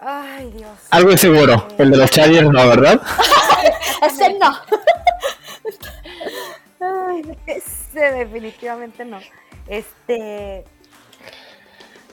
[0.00, 0.78] Ay, Dios.
[0.92, 1.68] Algo es seguro.
[1.76, 3.02] El de los Chargers no, ¿verdad?
[4.02, 4.56] ese no.
[7.10, 9.20] Ay, ese definitivamente no.
[9.66, 10.64] Este,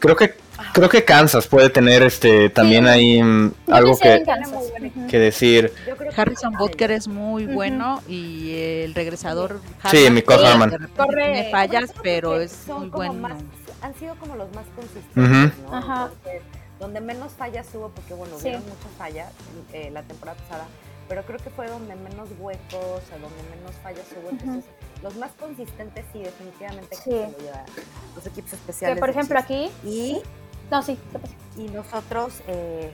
[0.01, 0.33] Creo que
[0.73, 4.23] creo que Kansas puede tener este también ahí mm, algo que,
[5.09, 5.71] que decir.
[6.15, 10.71] Harrison Butker es muy bueno y el regresador Sí, mi Harman.
[11.15, 13.29] Tiene fallas, pero es muy bueno.
[13.81, 15.77] han sido como los más consistentes, ¿no?
[15.77, 16.09] Ajá.
[16.79, 19.31] donde menos fallas hubo, porque bueno, hubieron muchas fallas
[19.71, 20.65] eh, la temporada pasada,
[21.07, 24.31] pero creo que fue donde menos huecos, o donde menos fallas hubo.
[24.31, 24.65] Entonces,
[25.01, 27.09] los más consistentes sí, definitivamente sí.
[27.09, 27.33] Que
[28.15, 28.95] los equipos especiales.
[28.95, 29.69] Que por ejemplo aquí.
[29.83, 30.21] Y.
[30.69, 30.97] No, sí,
[31.57, 32.91] Y nosotros, eh,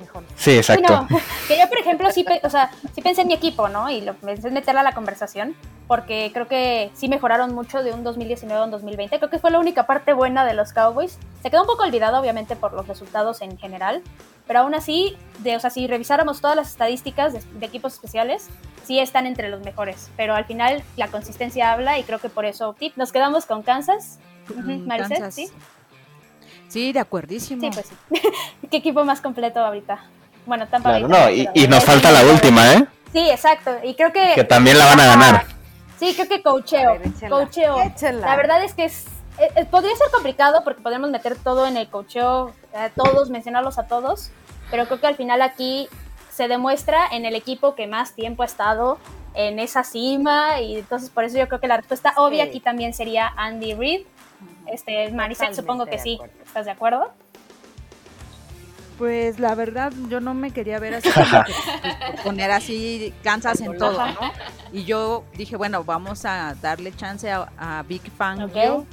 [0.00, 0.24] mejor.
[0.36, 1.06] Sí, exacto.
[1.48, 3.90] que yo, por ejemplo, sí, o sea, sí pensé en mi equipo, ¿no?
[3.90, 5.54] Y lo pensé en meterla a la conversación,
[5.86, 9.18] porque creo que sí mejoraron mucho de un 2019 a un 2020.
[9.18, 11.18] Creo que fue la única parte buena de los Cowboys.
[11.42, 14.02] Se quedó un poco olvidado, obviamente, por los resultados en general,
[14.46, 18.48] pero aún así, de, o sea, si revisáramos todas las estadísticas de, equipos especiales,
[18.84, 22.44] sí están entre los mejores, pero al final la consistencia habla y creo que por
[22.44, 24.18] eso nos quedamos con Kansas.
[24.86, 25.50] Maricel, ¿sí?
[26.70, 27.60] Sí, de acuerdísimo.
[27.60, 28.28] Sí, pues sí.
[28.70, 30.02] ¿Qué equipo más completo ahorita?
[30.46, 32.86] Bueno, Tampa claro, No, y, nos falta la última, ¿eh?
[33.12, 33.72] Sí, exacto.
[33.84, 34.32] Y creo que...
[34.34, 35.46] Que también la van a ganar.
[35.98, 36.98] Sí, creo que coacheo.
[37.28, 37.76] coacheo.
[38.20, 39.04] La verdad es que es
[39.40, 43.78] eh, eh, podría ser complicado porque podemos meter todo en el cocheo, a todos, mencionarlos
[43.78, 44.30] a todos,
[44.70, 45.88] pero creo que al final aquí
[46.30, 48.98] se demuestra en el equipo que más tiempo ha estado
[49.34, 52.92] en esa cima y entonces por eso yo creo que la respuesta obvia aquí también
[52.92, 54.02] sería Andy Reid.
[54.72, 55.12] Este,
[55.54, 56.18] supongo que sí.
[56.44, 57.12] ¿Estás de acuerdo?
[58.98, 64.06] Pues la verdad, yo no me quería ver así, pues, poner así Kansas en todo,
[64.06, 64.32] ¿no?
[64.72, 68.86] Y yo dije, bueno, vamos a darle chance a, Big Fangio,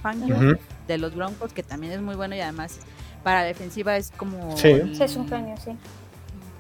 [0.87, 2.79] de los Broncos, que también es muy bueno y además
[3.21, 4.55] para la defensiva es como...
[4.55, 5.71] Sí, es un genio, sí.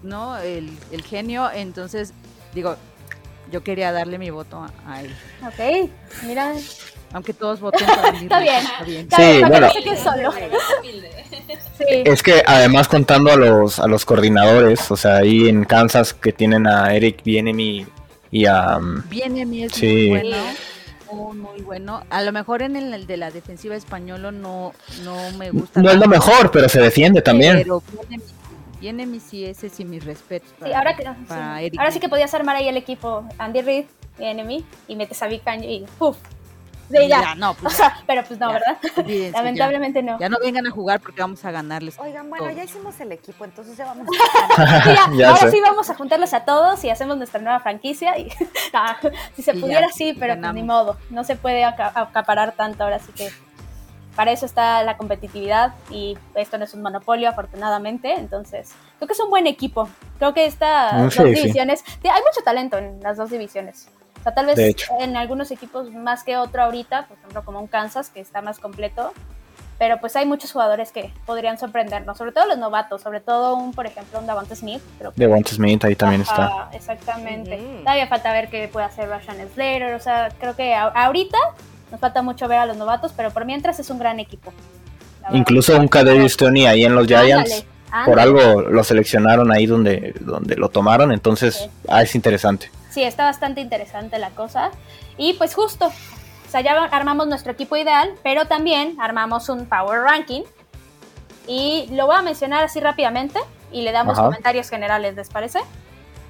[0.03, 0.37] ¿No?
[0.37, 2.13] El, el genio, entonces,
[2.53, 2.75] digo,
[3.51, 5.15] yo quería darle mi voto a, él.
[5.45, 5.89] Ok,
[6.23, 6.53] mira.
[7.13, 8.57] Aunque todos voten por Está bien.
[8.57, 9.07] Está bien.
[9.15, 9.69] Sí, bueno.
[11.79, 16.33] Es que además contando a los a los coordinadores, o sea, ahí en Kansas que
[16.33, 17.85] tienen a Eric Bienemi
[18.31, 20.37] y a Bienemi es muy bueno.
[21.33, 22.03] Muy, bueno.
[22.09, 25.81] A lo mejor en el, de la defensiva española no, no me gusta.
[25.81, 27.57] No es lo mejor, pero se defiende también.
[27.57, 27.81] Pero
[28.81, 30.45] Bienemi, sí, ese sí, mi respeto.
[30.63, 33.85] sí, ahora, que, ahora sí que podías armar ahí el equipo Andy Reid,
[34.19, 36.17] Bienemi, y metes a Big y ¡puf!
[36.89, 37.35] De ya.
[37.35, 38.77] no, pues o sea, pero pues no, ¿verdad?
[39.33, 40.17] Lamentablemente no.
[40.19, 41.99] Ya no vengan a jugar porque vamos a ganarles.
[41.99, 44.07] Oigan, bueno, ya hicimos el equipo, entonces ya vamos
[44.57, 48.17] a ahora sí vamos a juntarlos a todos y hacemos nuestra nueva franquicia.
[48.17, 48.29] Y,
[49.35, 50.97] si se pudiera, sí, pero pues, ni modo.
[51.09, 53.29] No se puede acaparar tanto ahora, así que
[54.15, 58.13] para eso está la competitividad y esto no es un monopolio, afortunadamente.
[58.13, 59.89] Entonces, creo que es un buen equipo.
[60.19, 63.89] Creo que estas mm, dos divisiones, hay mucho talento en las dos divisiones
[64.23, 68.19] tal vez en algunos equipos más que otro ahorita, por ejemplo, como un Kansas, que
[68.19, 69.13] está más completo.
[69.79, 73.73] Pero pues hay muchos jugadores que podrían sorprendernos, sobre todo los novatos, sobre todo un,
[73.73, 74.81] por ejemplo, un Davante Smith.
[75.15, 76.69] Davante Smith ahí también está.
[76.73, 77.61] Exactamente.
[77.83, 79.93] Todavía falta ver qué puede hacer Rashan Slater.
[79.93, 81.37] O sea, creo que ahorita
[81.91, 84.51] nos falta mucho ver a los novatos, pero por mientras es un gran equipo.
[85.31, 87.65] Incluso un Kadarius Tony ahí en los Giants.
[88.05, 93.25] Por algo lo seleccionaron ahí donde, donde lo tomaron, entonces ah, es interesante sí, está
[93.25, 94.71] bastante interesante la cosa.
[95.17, 100.01] Y pues justo, o sea, ya armamos nuestro equipo ideal, pero también armamos un Power
[100.01, 100.43] Ranking.
[101.47, 103.39] Y lo voy a mencionar así rápidamente
[103.71, 105.59] y le damos comentarios generales, ¿les parece?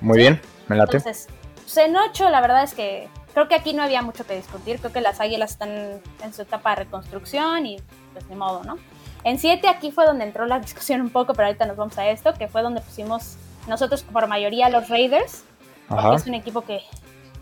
[0.01, 0.97] Muy bien, me late.
[0.97, 4.35] Entonces, pues, en 8 la verdad es que creo que aquí no había mucho que
[4.35, 7.77] discutir, creo que las águilas están en su etapa de reconstrucción y
[8.13, 8.77] pues ni modo, ¿no?
[9.23, 12.07] En 7 aquí fue donde entró la discusión un poco, pero ahorita nos vamos a
[12.09, 15.43] esto, que fue donde pusimos nosotros por mayoría los Raiders,
[15.87, 16.81] porque es un equipo que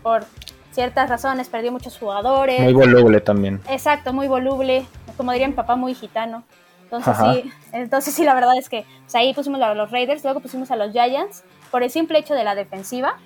[0.02, 0.24] por
[0.72, 2.60] ciertas razones perdió muchos jugadores.
[2.60, 3.60] Muy voluble también.
[3.68, 6.44] Exacto, muy voluble, como diría mi papá, muy gitano.
[6.84, 10.40] Entonces sí, entonces sí, la verdad es que pues, ahí pusimos a los Raiders, luego
[10.40, 13.16] pusimos a los Giants por el simple hecho de la defensiva.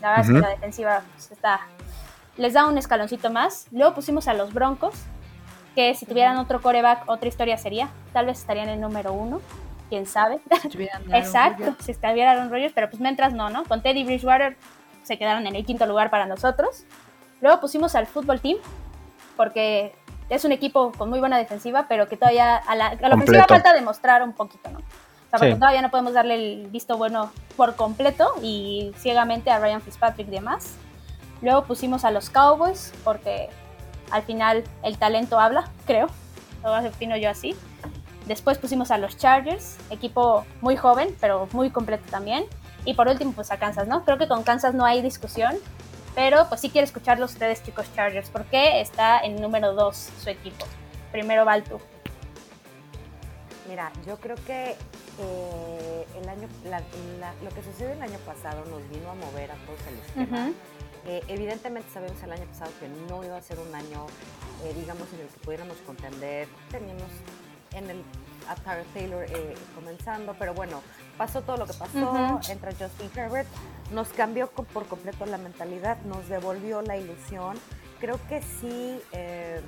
[0.00, 1.60] La verdad es que la defensiva pues, está,
[2.36, 3.66] les da un escaloncito más.
[3.72, 4.94] Luego pusimos a los Broncos,
[5.74, 7.90] que si tuvieran otro coreback, otra historia sería.
[8.12, 9.40] Tal vez estarían en el número uno,
[9.92, 10.40] quién sabe.
[11.12, 13.64] Exacto, si estuviera Aaron Rodgers, pero pues mientras no, ¿no?
[13.64, 14.56] Con Teddy Bridgewater
[15.02, 16.84] se quedaron en el quinto lugar para nosotros.
[17.42, 18.56] Luego pusimos al fútbol team,
[19.36, 19.94] porque
[20.30, 24.22] es un equipo con muy buena defensiva, pero que todavía a la, ofensiva falta demostrar
[24.22, 24.78] un poquito, ¿no?
[24.78, 24.82] O
[25.28, 29.82] sea, porque todavía no podemos darle el visto bueno por completo y ciegamente a Ryan
[29.82, 30.76] Fitzpatrick y demás.
[31.42, 33.50] Luego pusimos a los Cowboys, porque
[34.10, 36.06] al final el talento habla, creo.
[36.64, 37.54] Lo defino yo así.
[38.26, 42.44] Después pusimos a los Chargers, equipo muy joven, pero muy completo también.
[42.84, 44.04] Y por último, pues a Kansas, ¿no?
[44.04, 45.56] Creo que con Kansas no hay discusión.
[46.14, 50.66] Pero pues sí quiero escucharlos ustedes, chicos Chargers, porque está en número 2 su equipo.
[51.10, 51.80] Primero tú.
[53.68, 54.76] Mira, yo creo que
[55.18, 56.48] eh, el año,
[57.42, 60.50] lo que sucedió el año pasado nos vino a mover a todos el esquema.
[61.06, 64.06] Eh, evidentemente sabemos el año pasado que no iba a ser un año,
[64.64, 66.48] eh, digamos, en el que pudiéramos contender.
[66.70, 67.10] Teníamos
[67.74, 68.04] en el
[68.48, 68.54] a
[68.92, 69.24] Taylor
[69.74, 70.82] comenzando, pero bueno,
[71.16, 73.48] pasó todo lo que pasó, entra Justin Herbert,
[73.92, 77.56] nos cambió por completo la mentalidad, nos devolvió la ilusión.
[78.00, 79.60] Creo que sí eh,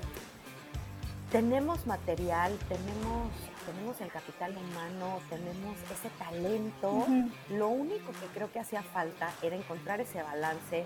[1.31, 3.31] tenemos material, tenemos,
[3.67, 7.07] tenemos el capital humano, tenemos ese talento.
[7.51, 10.85] Lo único que creo que hacía falta era encontrar ese balance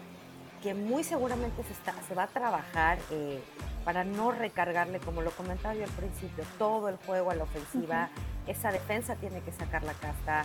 [0.63, 3.43] que muy seguramente se, está, se va a trabajar eh,
[3.85, 8.09] para no recargarle, como lo comentaba yo al principio, todo el juego a la ofensiva.
[8.47, 10.45] Esa defensa tiene que sacar la casta.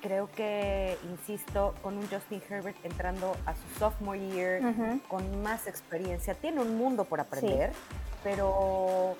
[0.00, 4.60] Creo que, insisto, con un Justin Herbert entrando a su sophomore year,
[5.08, 7.72] con más experiencia, tiene un mundo por aprender,
[8.24, 9.16] pero,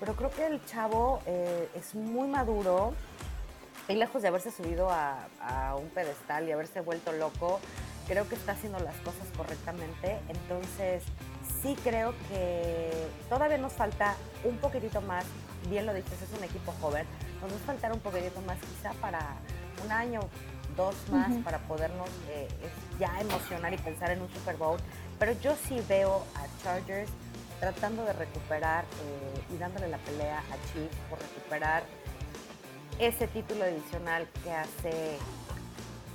[0.00, 2.94] pero creo que el chavo eh, es muy maduro
[3.88, 7.60] y lejos de haberse subido a, a un pedestal y haberse vuelto loco,
[8.12, 10.18] creo que está haciendo las cosas correctamente.
[10.28, 11.02] Entonces,
[11.62, 12.90] sí creo que
[13.30, 15.24] todavía nos falta un poquitito más,
[15.70, 17.06] bien lo dices, es un equipo joven,
[17.40, 19.36] nos va a faltar un poquitito más quizá para
[19.82, 20.20] un año,
[20.76, 22.48] dos más, para podernos eh,
[23.00, 24.78] ya emocionar y pensar en un Super Bowl.
[25.18, 27.10] Pero yo sí veo a Chargers
[27.60, 31.82] tratando de recuperar eh, y dándole la pelea a Chiefs por recuperar
[32.98, 35.16] ese título adicional que hace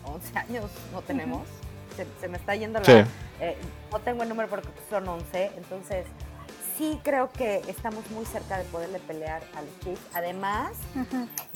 [0.03, 1.47] 11 años no tenemos.
[2.19, 3.07] Se, me está yendo la...
[3.39, 3.55] Eh,
[3.91, 6.05] no tengo el número porque son 11, entonces
[6.77, 10.01] sí creo que estamos muy cerca de poderle pelear a los Chiefs.
[10.13, 10.71] Además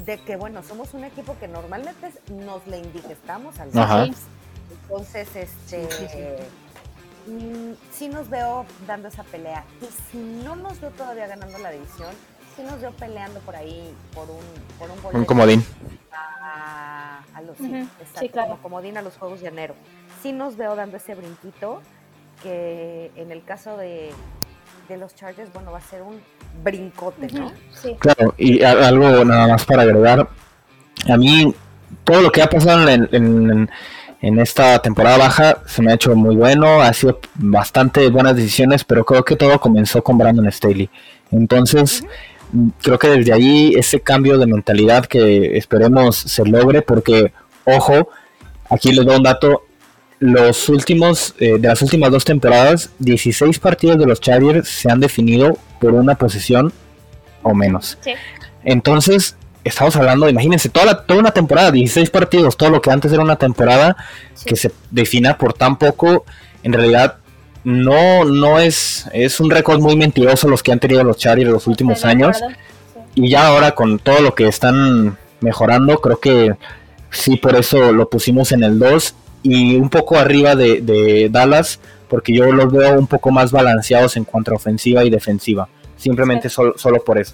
[0.06, 4.22] de que, bueno, somos un equipo que normalmente nos le indigestamos a los Chiefs.
[4.84, 6.38] Entonces, este...
[7.28, 9.64] Mm, sí, nos veo dando esa pelea.
[9.82, 12.10] Y si no nos veo todavía ganando la división,
[12.56, 14.40] sí nos veo peleando por ahí por un,
[14.80, 15.64] por un, un comodín.
[16.12, 18.50] A, los sí, claro.
[18.50, 19.76] como comodín a los Juegos de enero.
[20.22, 21.82] Sí nos veo dando ese brinquito
[22.44, 24.12] que en el caso de,
[24.90, 26.20] de los Chargers, bueno, va a ser un
[26.64, 27.52] brincote, ¿no?
[27.74, 27.96] Sí.
[28.00, 30.28] Claro, y algo nada más para agregar.
[31.10, 31.54] A mí,
[32.04, 33.70] todo lo que ha pasado en, en,
[34.22, 38.84] en, esta temporada baja se me ha hecho muy bueno, ha sido bastante buenas decisiones,
[38.84, 40.90] pero creo que todo comenzó con Brandon Staley.
[41.32, 42.04] Entonces,
[42.82, 47.34] creo que desde ahí ese cambio de mentalidad que esperemos se logre, porque,
[47.66, 48.10] ojo,
[48.70, 49.64] aquí les doy un dato,
[50.22, 55.00] los últimos, eh, de las últimas dos temporadas, 16 partidos de los Chargers se han
[55.00, 56.72] definido por una posesión
[57.42, 57.98] o menos.
[58.64, 63.12] Entonces, estamos hablando, imagínense, toda, la, toda una temporada, 16 partidos, todo lo que antes
[63.12, 63.98] era una temporada
[64.46, 66.24] que se defina por tan poco,
[66.62, 67.16] en realidad
[67.64, 71.66] no, no es, es un récord muy mentiroso los que han tenido los Chargers los
[71.66, 72.38] últimos años.
[73.16, 76.54] Y ya ahora con todo lo que están mejorando, creo que
[77.10, 82.34] sí, por eso lo pusimos en el 2 y un poco arriba de, Dallas, porque
[82.34, 85.68] yo los veo un poco más balanceados en cuanto a ofensiva y defensiva.
[85.98, 87.34] Simplemente solo, solo por eso.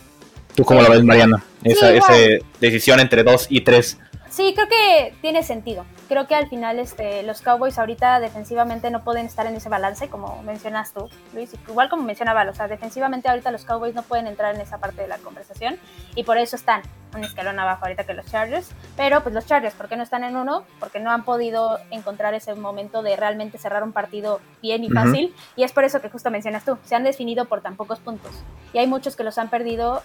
[0.56, 1.44] ¿Tú cómo lo ves, Mariana?
[1.64, 2.14] Esa, esa
[2.60, 3.98] decisión entre 2 y 3.
[4.30, 5.86] Sí, creo que tiene sentido.
[6.08, 10.08] Creo que al final este, los Cowboys ahorita defensivamente no pueden estar en ese balance,
[10.08, 11.54] como mencionas tú, Luis.
[11.68, 15.02] Igual como mencionaba, o sea, defensivamente ahorita los Cowboys no pueden entrar en esa parte
[15.02, 15.78] de la conversación
[16.16, 16.82] y por eso están
[17.14, 18.70] un escalón abajo ahorita que los Chargers.
[18.96, 20.64] Pero pues los Chargers, ¿por qué no están en uno?
[20.80, 25.36] Porque no han podido encontrar ese momento de realmente cerrar un partido bien y fácil.
[25.56, 28.32] Y es por eso que justo mencionas tú, se han definido por tan pocos puntos.
[28.72, 30.04] Y hay muchos que los han perdido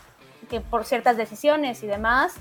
[0.51, 2.35] que por ciertas decisiones y demás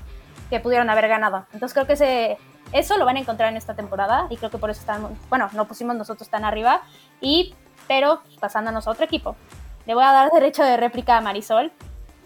[0.50, 1.46] que pudieron haber ganado.
[1.54, 2.38] Entonces creo que ese,
[2.72, 5.50] eso lo van a encontrar en esta temporada y creo que por eso están, bueno,
[5.54, 6.82] no pusimos nosotros tan arriba,
[7.20, 7.56] y,
[7.88, 9.36] pero pasándonos a otro equipo.
[9.86, 11.72] Le voy a dar derecho de réplica a Marisol.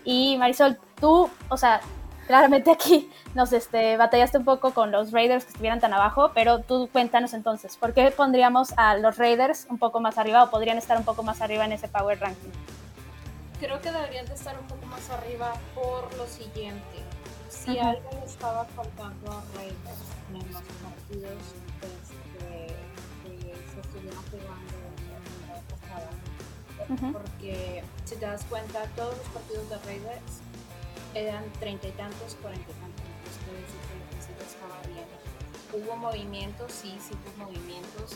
[0.04, 1.82] Y Marisol, tú, o sea,
[2.28, 6.60] claramente aquí nos este, batallaste un poco con los Raiders que estuvieran tan abajo, pero
[6.62, 10.78] tú cuéntanos entonces, ¿por qué pondríamos a los Raiders un poco más arriba o podrían
[10.78, 12.52] estar un poco más arriba en ese Power Ranking?
[13.60, 17.05] Creo que deberían de estar un poco más arriba por lo siguiente.
[17.66, 21.44] Si algo le estaba faltando a Raiders en los partidos
[21.82, 22.76] que,
[23.74, 24.78] se estuvieron jugando
[25.50, 30.34] la pasada, porque si te das cuenta, todos los partidos de Raiders
[31.16, 33.06] eran treinta y tantos, cuarenta y tantos,
[33.50, 35.10] entonces que estaba bien.
[35.74, 38.14] Hubo movimientos, sí, sí hubo movimientos,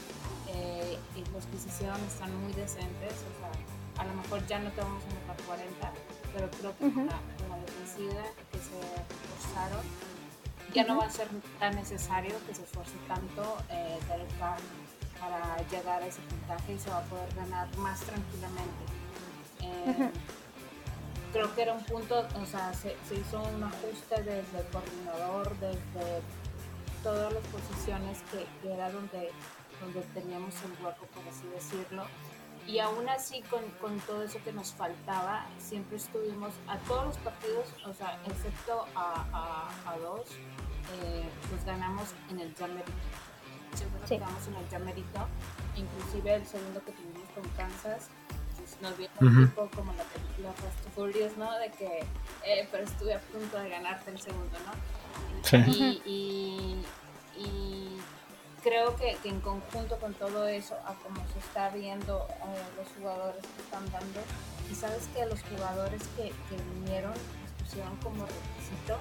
[0.53, 3.51] eh, y los que se hicieron están muy decentes, o sea,
[3.99, 5.93] a lo mejor ya no te vamos a meter 40,
[6.33, 7.19] pero creo que con, la,
[7.65, 9.18] defensiva que se
[10.73, 11.27] ya no va a ser
[11.59, 14.29] tan necesario que se esfuerce tanto eh, Derek
[15.19, 18.83] para llegar a ese puntaje y se va a poder ganar más tranquilamente.
[19.61, 20.11] Eh,
[21.33, 26.21] creo que era un punto, o sea, se, hizo un ajuste desde el coordinador, desde
[27.03, 29.31] todas las posiciones que, era donde,
[29.81, 32.05] donde teníamos un hueco, por así decirlo.
[32.69, 37.17] Y aún así, con, con, todo eso que nos faltaba, siempre estuvimos a todos los
[37.17, 40.29] partidos, o sea, excepto a, a, dos,
[41.01, 42.91] eh, pues ganamos en el Jamerito.
[43.73, 45.27] Siempre nos quedamos en el Jamerito.
[45.75, 48.09] Inclusive el segundo que tuvimos con Kansas,
[48.81, 51.51] nos vio un poco como la película Fast and Furious, ¿no?
[51.57, 52.05] De que,
[52.45, 55.43] eh, pero estuve a punto de ganarte el segundo, ¿no?
[55.43, 56.01] Sí.
[56.05, 56.85] Y,
[57.35, 57.97] y,
[58.61, 62.87] creo que, que, en conjunto con todo eso, a como se está viendo eh, los
[62.97, 64.19] jugadores que están dando,
[64.71, 67.13] y sabes que los jugadores que, que vinieron
[67.59, 68.97] pusieron como requisito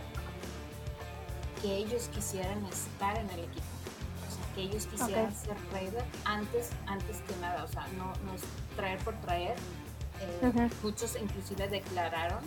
[1.62, 3.66] que ellos quisieran estar en el equipo
[4.58, 8.42] que ellos quisieran ser Raider antes, antes que nada, o sea, no, no es
[8.74, 9.56] traer por traer.
[10.20, 12.40] Eh, muchos inclusive declararon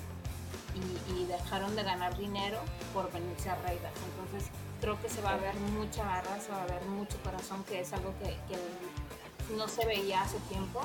[1.10, 2.60] y, dejaron de ganar dinero
[2.93, 3.93] por venirse a Raiders.
[4.10, 7.63] Entonces creo que se va a ver mucha garra, se va a ver mucho corazón,
[7.63, 8.36] que es algo que,
[9.56, 10.82] no se veía hace tiempo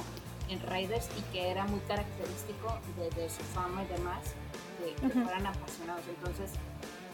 [0.49, 4.25] en Raiders y que era muy característico de, su fama y demás,
[4.81, 6.03] de que fueran apasionados.
[6.09, 6.51] Entonces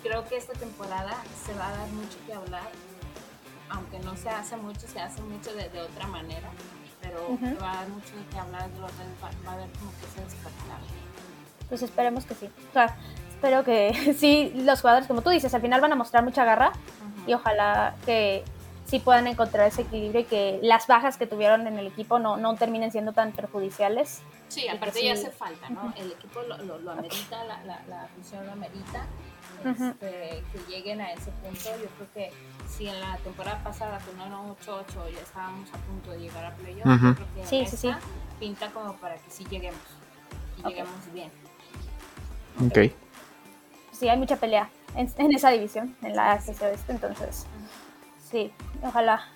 [0.03, 2.71] creo que esta temporada se va a dar mucho que hablar
[3.69, 6.51] aunque no se hace mucho, se hace mucho de, otra manera,
[7.01, 10.25] pero va a haber mucho de que hablar, de va, a haber como que se
[10.25, 10.79] despertar.
[11.69, 12.51] Pues esperemos que sí.
[12.69, 12.97] O sea,
[13.43, 16.73] espero que sí, los jugadores, como tú dices, al final van a mostrar mucha garra
[17.27, 18.45] y ojalá que
[18.85, 22.37] sí puedan encontrar ese equilibrio y que las bajas que tuvieron en el equipo no,
[22.37, 24.23] no terminen siendo tan perjudiciales.
[24.49, 25.93] Sí, aparte ya hace falta, ¿no?
[25.97, 29.07] El equipo lo, lo, amerita, la, la, la función lo amerita
[29.65, 31.71] este, que lleguen a ese punto.
[31.83, 32.31] Yo creo que
[32.69, 36.85] si en la temporada pasada con 1-8-8 ya estábamos a punto de llegar a playoff,
[36.85, 37.91] yo creo que sí, sí, sí.
[38.39, 39.81] pinta como para que sí lleguemos
[40.59, 41.31] y lleguemos bien.
[42.61, 42.93] Ok.
[44.03, 47.47] Sí, hay mucha pelea en, esa división, en la ACC Oeste, entonces
[48.29, 49.29] sí, ojalá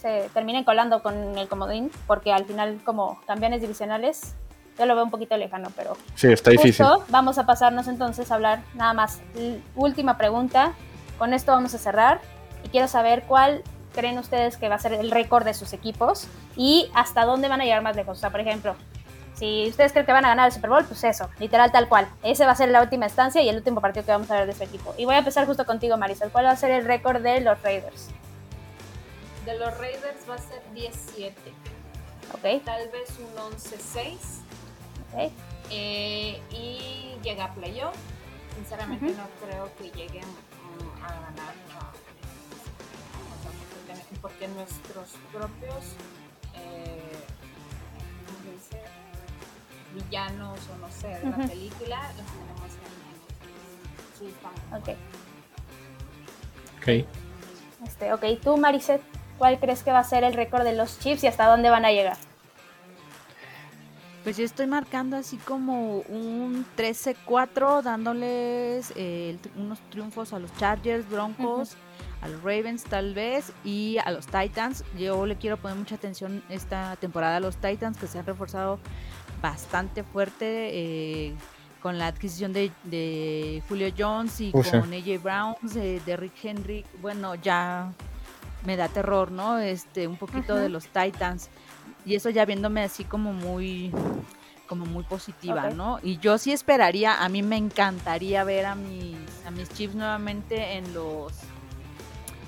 [0.00, 4.36] se terminen colando con el comodín, porque al final como campeones divisionales
[4.78, 5.96] yo lo veo un poquito lejano, pero...
[6.14, 6.86] Sí, está difícil.
[7.08, 9.20] vamos a pasarnos entonces a hablar nada más.
[9.74, 10.72] Última pregunta.
[11.18, 12.20] Con esto vamos a cerrar.
[12.64, 16.28] Y quiero saber cuál creen ustedes que va a ser el récord de sus equipos
[16.56, 18.18] y hasta dónde van a llegar más lejos.
[18.18, 18.76] O sea, por ejemplo,
[19.42, 22.06] si ustedes creen que van a ganar el Super Bowl, pues eso, literal tal cual.
[22.22, 24.46] Ese va a ser la última instancia y el último partido que vamos a ver
[24.46, 24.94] de su equipo.
[24.96, 26.30] Y voy a empezar justo contigo, Marisol.
[26.30, 28.10] ¿Cuál va a ser el récord de los Raiders?
[29.44, 31.34] De los Raiders va a ser 17.
[32.34, 32.64] Ok.
[32.64, 34.16] Tal vez un 11-6
[35.70, 37.96] eh, y llega a playoff.
[38.54, 40.28] Sinceramente no creo que lleguen
[41.02, 41.54] a ganar
[44.20, 45.96] porque, nuestros propios
[46.54, 47.01] eh?
[49.94, 52.92] Villanos o no sé de la película los tenemos en,
[54.76, 54.88] Ok.
[56.78, 56.88] Ok.
[57.84, 59.02] Este, ok, tú Mariset,
[59.38, 61.84] ¿cuál crees que va a ser el récord de los Chiefs y hasta dónde van
[61.84, 62.16] a llegar?
[64.22, 71.08] Pues yo estoy marcando así como un 13-4, dándoles eh, unos triunfos a los Chargers,
[71.10, 71.74] Broncos,
[72.20, 74.84] a los Ravens tal vez y a los Titans.
[74.96, 78.78] Yo le quiero poner mucha atención esta temporada a los Titans que se han reforzado
[79.42, 81.34] bastante fuerte eh,
[81.82, 86.86] con la adquisición de, Julio Jones y con AJ Brown, de, Rick Henry.
[87.02, 87.92] Bueno, ya
[88.64, 89.58] me da terror, ¿no?
[89.58, 91.50] Este, un poquito de los Titans
[92.06, 93.92] y eso ya viéndome así como muy
[94.68, 95.98] como muy positiva, ¿no?
[96.02, 100.76] Y yo sí esperaría, a mí me encantaría ver a mis a mis Chiefs nuevamente
[100.76, 101.32] en los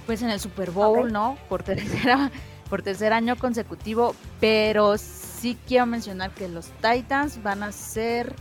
[0.07, 1.37] Pues en el Super Bowl, ¿no?
[1.49, 2.31] Por tercera,
[2.71, 4.97] por tercer año consecutivo, pero
[5.45, 8.35] sí quiero mencionar que los Titans van a ser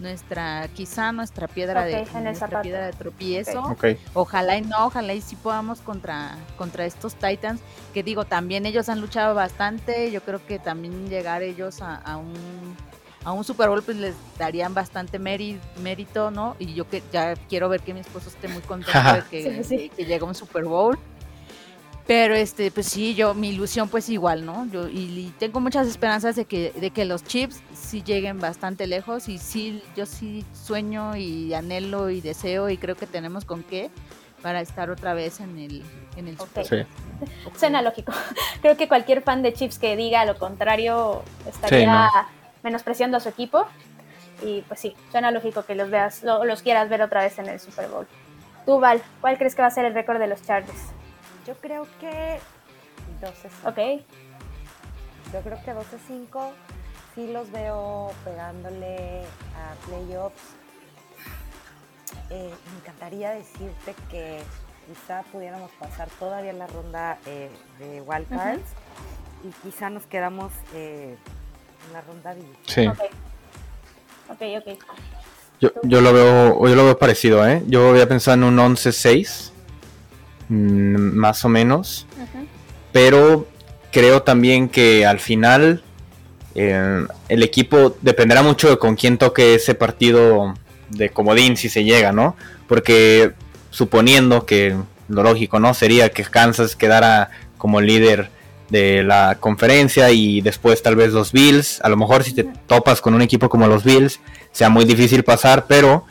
[0.00, 3.76] nuestra, quizá nuestra piedra de nuestra piedra de tropiezo.
[4.14, 7.60] Ojalá y no, ojalá y sí podamos contra, contra estos Titans,
[7.92, 12.74] que digo, también ellos han luchado bastante, yo creo que también llegar ellos a, un
[13.22, 16.56] a un Super Bowl pues les darían bastante mérito, ¿no?
[16.58, 20.04] Y yo que ya quiero ver que mi esposo esté muy contento de que, que
[20.06, 20.98] llegue un Super Bowl.
[22.06, 24.66] Pero este, pues sí, yo, mi ilusión pues igual, ¿no?
[24.70, 29.28] Yo y, tengo muchas esperanzas de que, de que los chips sí lleguen bastante lejos
[29.28, 33.90] y sí, yo sí sueño y anhelo y deseo y creo que tenemos con qué
[34.40, 35.82] para estar otra vez en el,
[36.16, 36.86] en el Super.
[37.56, 38.12] Suena lógico.
[38.62, 42.08] Creo que cualquier fan de chips que diga lo contrario estaría
[42.62, 43.66] menospreciando a su equipo.
[44.44, 47.58] Y pues sí, suena lógico que los veas, los quieras ver otra vez en el
[47.58, 48.06] Super Bowl.
[48.66, 50.92] Tú, Val, ¿cuál crees que va a ser el récord de los Chargers?
[51.46, 52.38] Yo creo que
[53.20, 53.68] 12-5.
[53.68, 54.02] Ok.
[55.32, 56.50] Yo creo que 12-5
[57.14, 59.22] sí los veo pegándole
[59.54, 60.42] a playoffs.
[62.30, 64.40] Eh, me encantaría decirte que
[64.88, 68.64] quizá pudiéramos pasar todavía la ronda eh, de wildcards
[69.44, 71.16] y quizá nos quedamos eh,
[71.86, 72.42] en la ronda de...
[72.66, 72.86] Sí.
[72.88, 73.00] Ok,
[74.28, 74.40] ok.
[74.60, 74.78] okay.
[75.60, 77.62] Yo, yo, lo veo, yo lo veo parecido, ¿eh?
[77.66, 79.55] Yo había pensado en un 11-6 Mm,
[80.48, 82.06] más o menos.
[82.92, 83.46] Pero
[83.92, 85.82] creo también que al final
[86.54, 90.54] eh, el equipo dependerá mucho de con quién toque ese partido
[90.90, 92.36] de comodín si se llega, ¿no?
[92.68, 93.32] Porque
[93.70, 94.76] suponiendo que
[95.08, 95.74] lo lógico, ¿no?
[95.74, 98.30] Sería que Kansas quedara como líder
[98.70, 101.80] de la conferencia y después tal vez los Bills.
[101.82, 104.20] A lo mejor si te topas con un equipo como los Bills
[104.52, 106.04] sea muy difícil pasar, pero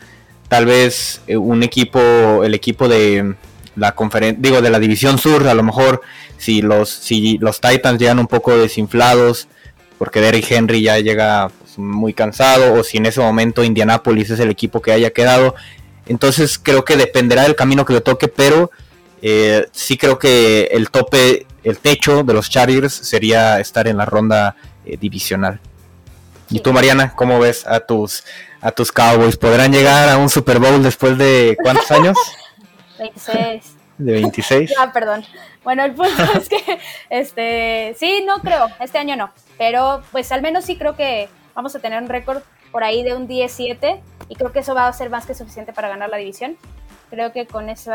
[0.48, 3.36] tal vez eh, un equipo, el equipo de,
[3.76, 6.02] la conferencia, digo, de la división sur, a lo mejor
[6.38, 9.48] si los, si los Titans llegan un poco desinflados,
[9.98, 14.40] porque Derrick Henry ya llega pues, muy cansado, o si en ese momento Indianapolis es
[14.40, 15.56] el equipo que haya quedado.
[16.08, 18.72] Entonces creo que dependerá del camino que le toque, pero
[19.22, 24.06] eh, sí creo que el tope, el techo de los Chargers sería estar en la
[24.06, 24.56] ronda
[24.86, 25.60] eh, divisional.
[26.50, 28.24] ¿Y tú, Mariana, cómo ves a tus,
[28.62, 29.36] a tus Cowboys?
[29.36, 32.18] ¿Podrán llegar a un Super Bowl después de cuántos años?
[32.98, 33.76] 26.
[33.98, 34.74] ¿De 26?
[34.78, 35.24] ah, perdón.
[35.64, 36.80] Bueno, el punto es que,
[37.10, 41.76] este, sí, no creo, este año no, pero pues al menos sí creo que vamos
[41.76, 42.42] a tener un récord
[42.72, 45.74] por ahí de un 17 y creo que eso va a ser más que suficiente
[45.74, 46.58] para ganar la división.
[47.10, 47.92] Creo que con eso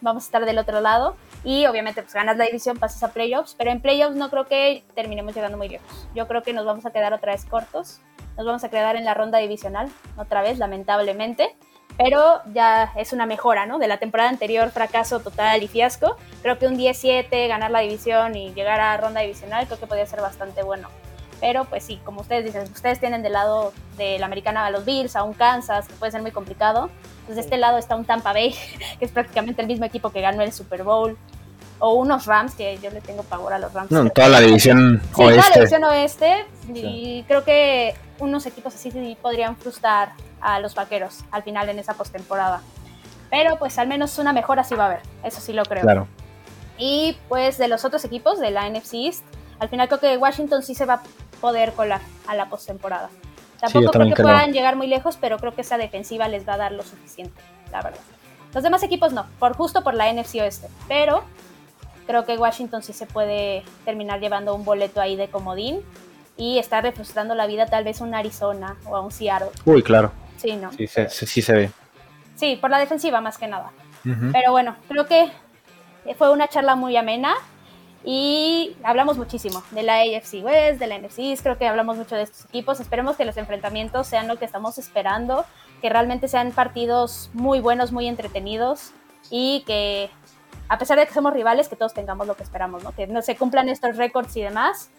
[0.00, 3.54] vamos a estar del otro lado y obviamente pues ganas la división, pasas a playoffs,
[3.58, 6.06] pero en playoffs no creo que terminemos llegando muy lejos.
[6.14, 8.00] Yo creo que nos vamos a quedar otra vez cortos,
[8.36, 11.56] nos vamos a quedar en la ronda divisional otra vez, lamentablemente
[11.96, 13.78] pero ya es una mejora, ¿no?
[13.78, 16.16] De la temporada anterior, fracaso total y fiasco.
[16.42, 20.06] Creo que un 17, ganar la división y llegar a ronda divisional, creo que podría
[20.06, 20.88] ser bastante bueno.
[21.40, 24.84] Pero pues sí, como ustedes dicen, ustedes tienen del lado de la americana a los
[24.84, 26.90] Bills, a un Kansas, que puede ser muy complicado.
[27.20, 28.54] Entonces de este lado está un Tampa Bay,
[28.98, 31.16] que es prácticamente el mismo equipo que ganó el Super Bowl.
[31.82, 33.90] O unos Rams, que yo le tengo pavor a los Rams.
[33.90, 35.40] No, toda la división sí, oeste.
[35.40, 36.46] Toda la división oeste.
[36.74, 41.78] Y creo que unos equipos así sí podrían frustrar a los vaqueros al final en
[41.78, 42.62] esa postemporada.
[43.30, 45.82] Pero pues al menos una mejora sí va a haber, eso sí lo creo.
[45.82, 46.06] Claro.
[46.78, 49.24] Y pues de los otros equipos de la NFC East,
[49.58, 51.02] al final creo que Washington sí se va a
[51.40, 53.10] poder colar a la postemporada.
[53.60, 56.56] Tampoco creo que puedan llegar muy lejos, pero creo que esa defensiva les va a
[56.56, 57.40] dar lo suficiente,
[57.70, 58.00] la verdad.
[58.54, 61.22] Los demás equipos no, por justo por la NFC Oeste, pero
[62.06, 65.82] creo que Washington sí se puede terminar llevando un boleto ahí de comodín
[66.36, 69.50] y estar refrustrando la vida tal vez a un Arizona o a un Seattle.
[69.64, 70.12] Uy, claro.
[70.36, 70.72] Sí, ¿no?
[70.72, 71.70] Sí, se, sí se ve.
[72.36, 73.72] Sí, por la defensiva más que nada.
[74.32, 75.30] Pero bueno, creo que
[76.16, 77.34] fue una charla muy amena
[78.02, 82.22] y hablamos muchísimo de la AFC West, de la NFC creo que hablamos mucho de
[82.22, 82.80] estos equipos.
[82.80, 85.44] Esperemos que los enfrentamientos sean lo que estamos esperando,
[85.82, 88.92] que realmente sean partidos muy buenos, muy entretenidos
[89.30, 90.08] y que
[90.68, 92.92] a pesar de que somos rivales, que todos tengamos lo que esperamos, ¿no?
[92.92, 94.90] Que no se cumplan estos récords y demás.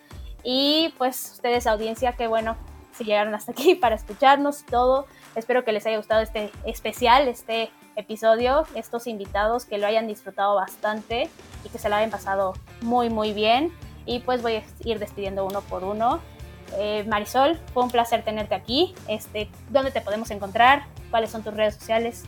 [0.43, 2.57] Y pues ustedes, audiencia, qué bueno
[2.93, 5.07] si llegaron hasta aquí para escucharnos todo.
[5.35, 10.55] Espero que les haya gustado este especial, este episodio, estos invitados, que lo hayan disfrutado
[10.55, 11.29] bastante
[11.63, 13.71] y que se lo hayan pasado muy, muy bien.
[14.05, 16.19] Y pues voy a ir despidiendo uno por uno.
[16.77, 18.95] Eh, Marisol, fue un placer tenerte aquí.
[19.07, 20.85] Este, ¿Dónde te podemos encontrar?
[21.11, 22.23] ¿Cuáles son tus redes sociales?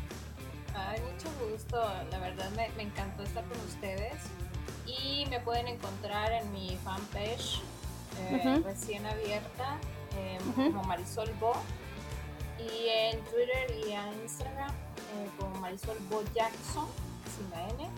[0.75, 1.81] Ay, mucho gusto.
[2.11, 4.13] La verdad me encantó estar con ustedes.
[4.85, 7.61] Y me pueden encontrar en mi fanpage
[8.19, 9.77] eh, recién abierta
[10.17, 11.53] eh, como Marisol Bo.
[12.59, 16.87] Y en Twitter y en Instagram eh, como Marisol Bo Jackson
[17.35, 17.89] sin la N.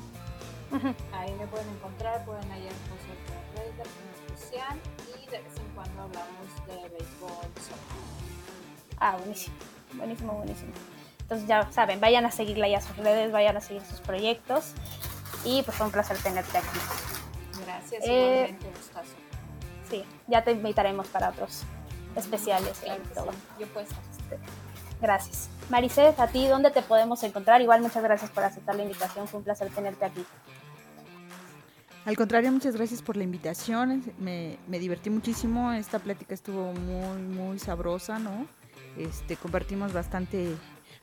[1.13, 3.15] Ahí me pueden encontrar, pueden hallar cosas
[3.55, 7.31] de en especial y de vez en cuando hablamos de béisbol.
[8.99, 9.55] Ah, buenísimo,
[9.93, 10.71] buenísimo, buenísimo.
[11.21, 14.73] Entonces ya saben, vayan a seguirla ya a sus redes, vayan a seguir sus proyectos.
[15.43, 16.79] Y pues fue un placer tenerte aquí.
[17.65, 18.67] Gracias, eh, igualmente,
[19.95, 21.63] Sí, ya te invitaremos para otros
[22.15, 22.79] especiales.
[22.79, 23.31] Claro todo.
[23.59, 23.87] Yo pues.
[25.01, 25.49] Gracias.
[25.69, 27.61] Maricet, a ti, ¿dónde te podemos encontrar?
[27.61, 30.25] Igual muchas gracias por aceptar la invitación, fue un placer tenerte aquí.
[32.05, 37.21] Al contrario, muchas gracias por la invitación, me, me divertí muchísimo, esta plática estuvo muy,
[37.21, 38.45] muy sabrosa, ¿no?
[38.97, 40.55] Este, compartimos bastante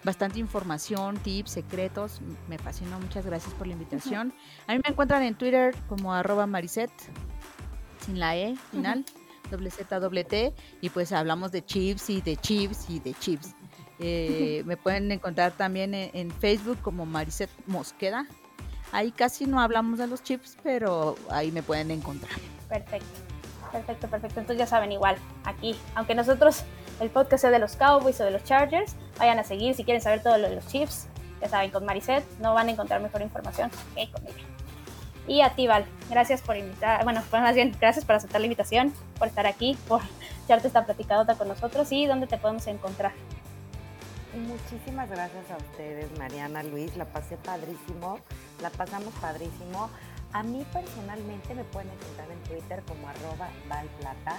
[0.05, 2.21] bastante información, tips, secretos.
[2.49, 4.33] Me fascinó, muchas gracias por la invitación.
[4.67, 6.91] A mí me encuentran en Twitter como arroba mariset,
[8.03, 9.05] sin la E final,
[9.51, 13.55] doble Z, doble T, y pues hablamos de chips y de chips y de chips.
[13.99, 18.27] Eh, me pueden encontrar también en, Facebook como Mariset Mosqueda.
[18.91, 22.33] Ahí casi no hablamos de los chips, pero ahí me pueden encontrar.
[22.69, 23.07] Perfecto,
[23.71, 24.41] perfecto, perfecto.
[24.41, 26.65] Entonces ya saben, igual, aquí, aunque nosotros
[27.01, 30.03] el podcast sea de los Cowboys o de los Chargers, vayan a seguir si quieren
[30.03, 31.07] saber todo lo de los Chiefs.
[31.41, 34.45] Ya saben, con Mariset no van a encontrar mejor información que con ella.
[35.27, 38.47] Y a ti, Val, gracias por invitar, bueno, pues más bien, gracias por aceptar la
[38.47, 40.01] invitación, por estar aquí, por
[40.45, 43.13] echarte esta platicadota con nosotros y dónde te podemos encontrar.
[44.35, 48.19] Muchísimas gracias a ustedes, Mariana, Luis, la pasé padrísimo,
[48.63, 49.91] la pasamos padrísimo.
[50.33, 54.39] A mí personalmente me pueden encontrar en Twitter como arroba valplata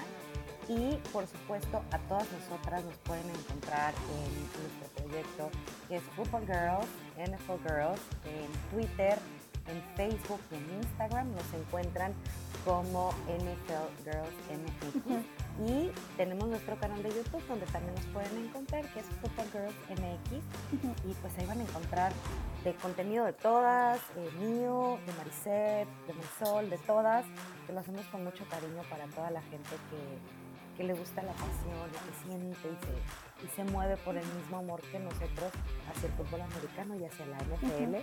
[0.68, 5.50] y por supuesto a todas nosotras nos pueden encontrar en nuestro proyecto
[5.88, 9.20] que es Football Girls, NFL Girls, en Twitter,
[9.68, 12.14] en Facebook y en Instagram nos encuentran
[12.66, 15.26] como NFL Girls MX.
[15.68, 19.76] Y tenemos nuestro canal de YouTube donde también nos pueden encontrar, que es Football Girls
[19.90, 21.06] MX.
[21.06, 22.12] Y pues ahí van a encontrar
[22.64, 27.26] de contenido de todas, eh, mío, de Maricet, de Marisol, de todas,
[27.68, 31.34] que lo hacemos con mucho cariño para toda la gente que, que le gusta la
[31.34, 35.52] pasión, que siente y se, y se mueve por el mismo amor que nosotros
[35.90, 37.96] hacia el fútbol americano y hacia la NFL.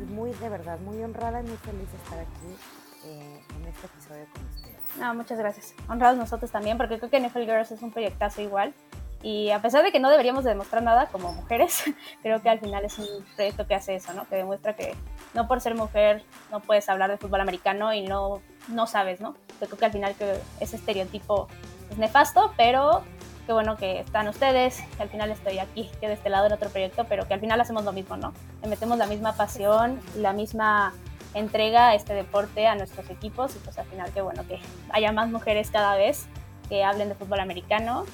[0.00, 2.56] Y muy, de verdad, muy honrada y muy feliz de estar aquí
[3.04, 4.76] eh, en este episodio con ustedes.
[4.98, 5.74] No, muchas gracias.
[5.88, 8.74] Honrados nosotros también, porque creo que NFL Girls es un proyectazo igual.
[9.22, 11.82] Y a pesar de que no deberíamos demostrar nada como mujeres,
[12.22, 14.26] creo que al final es un proyecto que hace eso, ¿no?
[14.28, 14.94] Que demuestra que
[15.34, 19.34] no por ser mujer no puedes hablar de fútbol americano y no, no sabes, ¿no?
[19.58, 21.48] Creo que al final que ese estereotipo
[21.90, 23.02] es nefasto, pero
[23.46, 26.52] qué bueno que están ustedes, que al final estoy aquí, que de este lado en
[26.52, 28.34] otro proyecto, pero que al final hacemos lo mismo, ¿no?
[28.66, 30.92] Metemos la misma pasión, la misma
[31.32, 34.58] entrega a este deporte a nuestros equipos y pues al final qué bueno que
[34.90, 36.26] haya más mujeres cada vez
[36.68, 38.04] que hablen de fútbol americano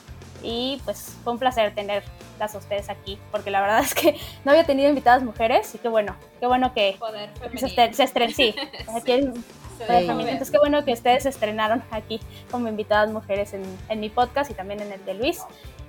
[0.42, 4.52] y pues fue un placer tenerlas a ustedes aquí porque la verdad es que no
[4.52, 6.98] había tenido invitadas mujeres y qué bueno, qué bueno que
[7.56, 8.54] se, se estren, sí,
[9.88, 12.20] entonces, qué bueno que ustedes estrenaron aquí
[12.50, 15.40] como invitadas mujeres en, en, mi podcast y también en el de Luis.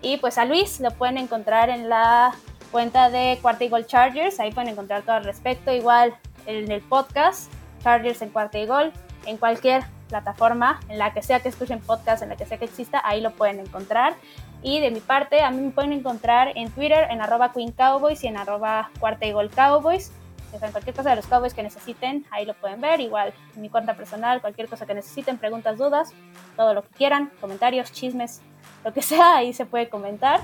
[0.02, 2.34] Y pues a Luis lo pueden encontrar en la
[2.72, 5.72] cuenta de Cuarta y Gol Chargers, ahí pueden encontrar todo al respecto.
[5.72, 7.52] Igual en el podcast,
[7.84, 8.92] Chargers en Cuarta y Gol,
[9.26, 9.84] en cualquier
[10.22, 13.22] plataforma, en la que sea que escuchen podcast, en la que sea que exista, ahí
[13.22, 14.14] lo pueden encontrar.
[14.62, 18.24] Y de mi parte, a mí me pueden encontrar en Twitter, en arroba Queen Cowboys
[18.24, 20.12] y en arroba Cuarta y Gol Cowboys
[20.60, 23.00] cualquier cosa de los Cowboys que necesiten, ahí lo pueden ver.
[23.02, 26.14] Igual en mi cuenta personal, cualquier cosa que necesiten, preguntas, dudas,
[26.56, 28.42] todo lo que quieran, comentarios, chismes,
[28.84, 30.40] lo que sea, ahí se puede comentar.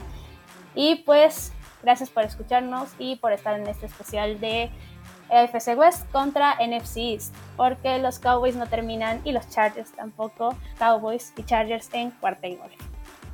[0.76, 1.54] Y pues,
[1.84, 4.70] gracias por escucharnos y por estar en este especial de
[5.30, 10.56] FC West contra NFC East, porque los Cowboys no terminan y los Chargers tampoco.
[10.78, 12.72] Cowboys y Chargers en cuarta y gol.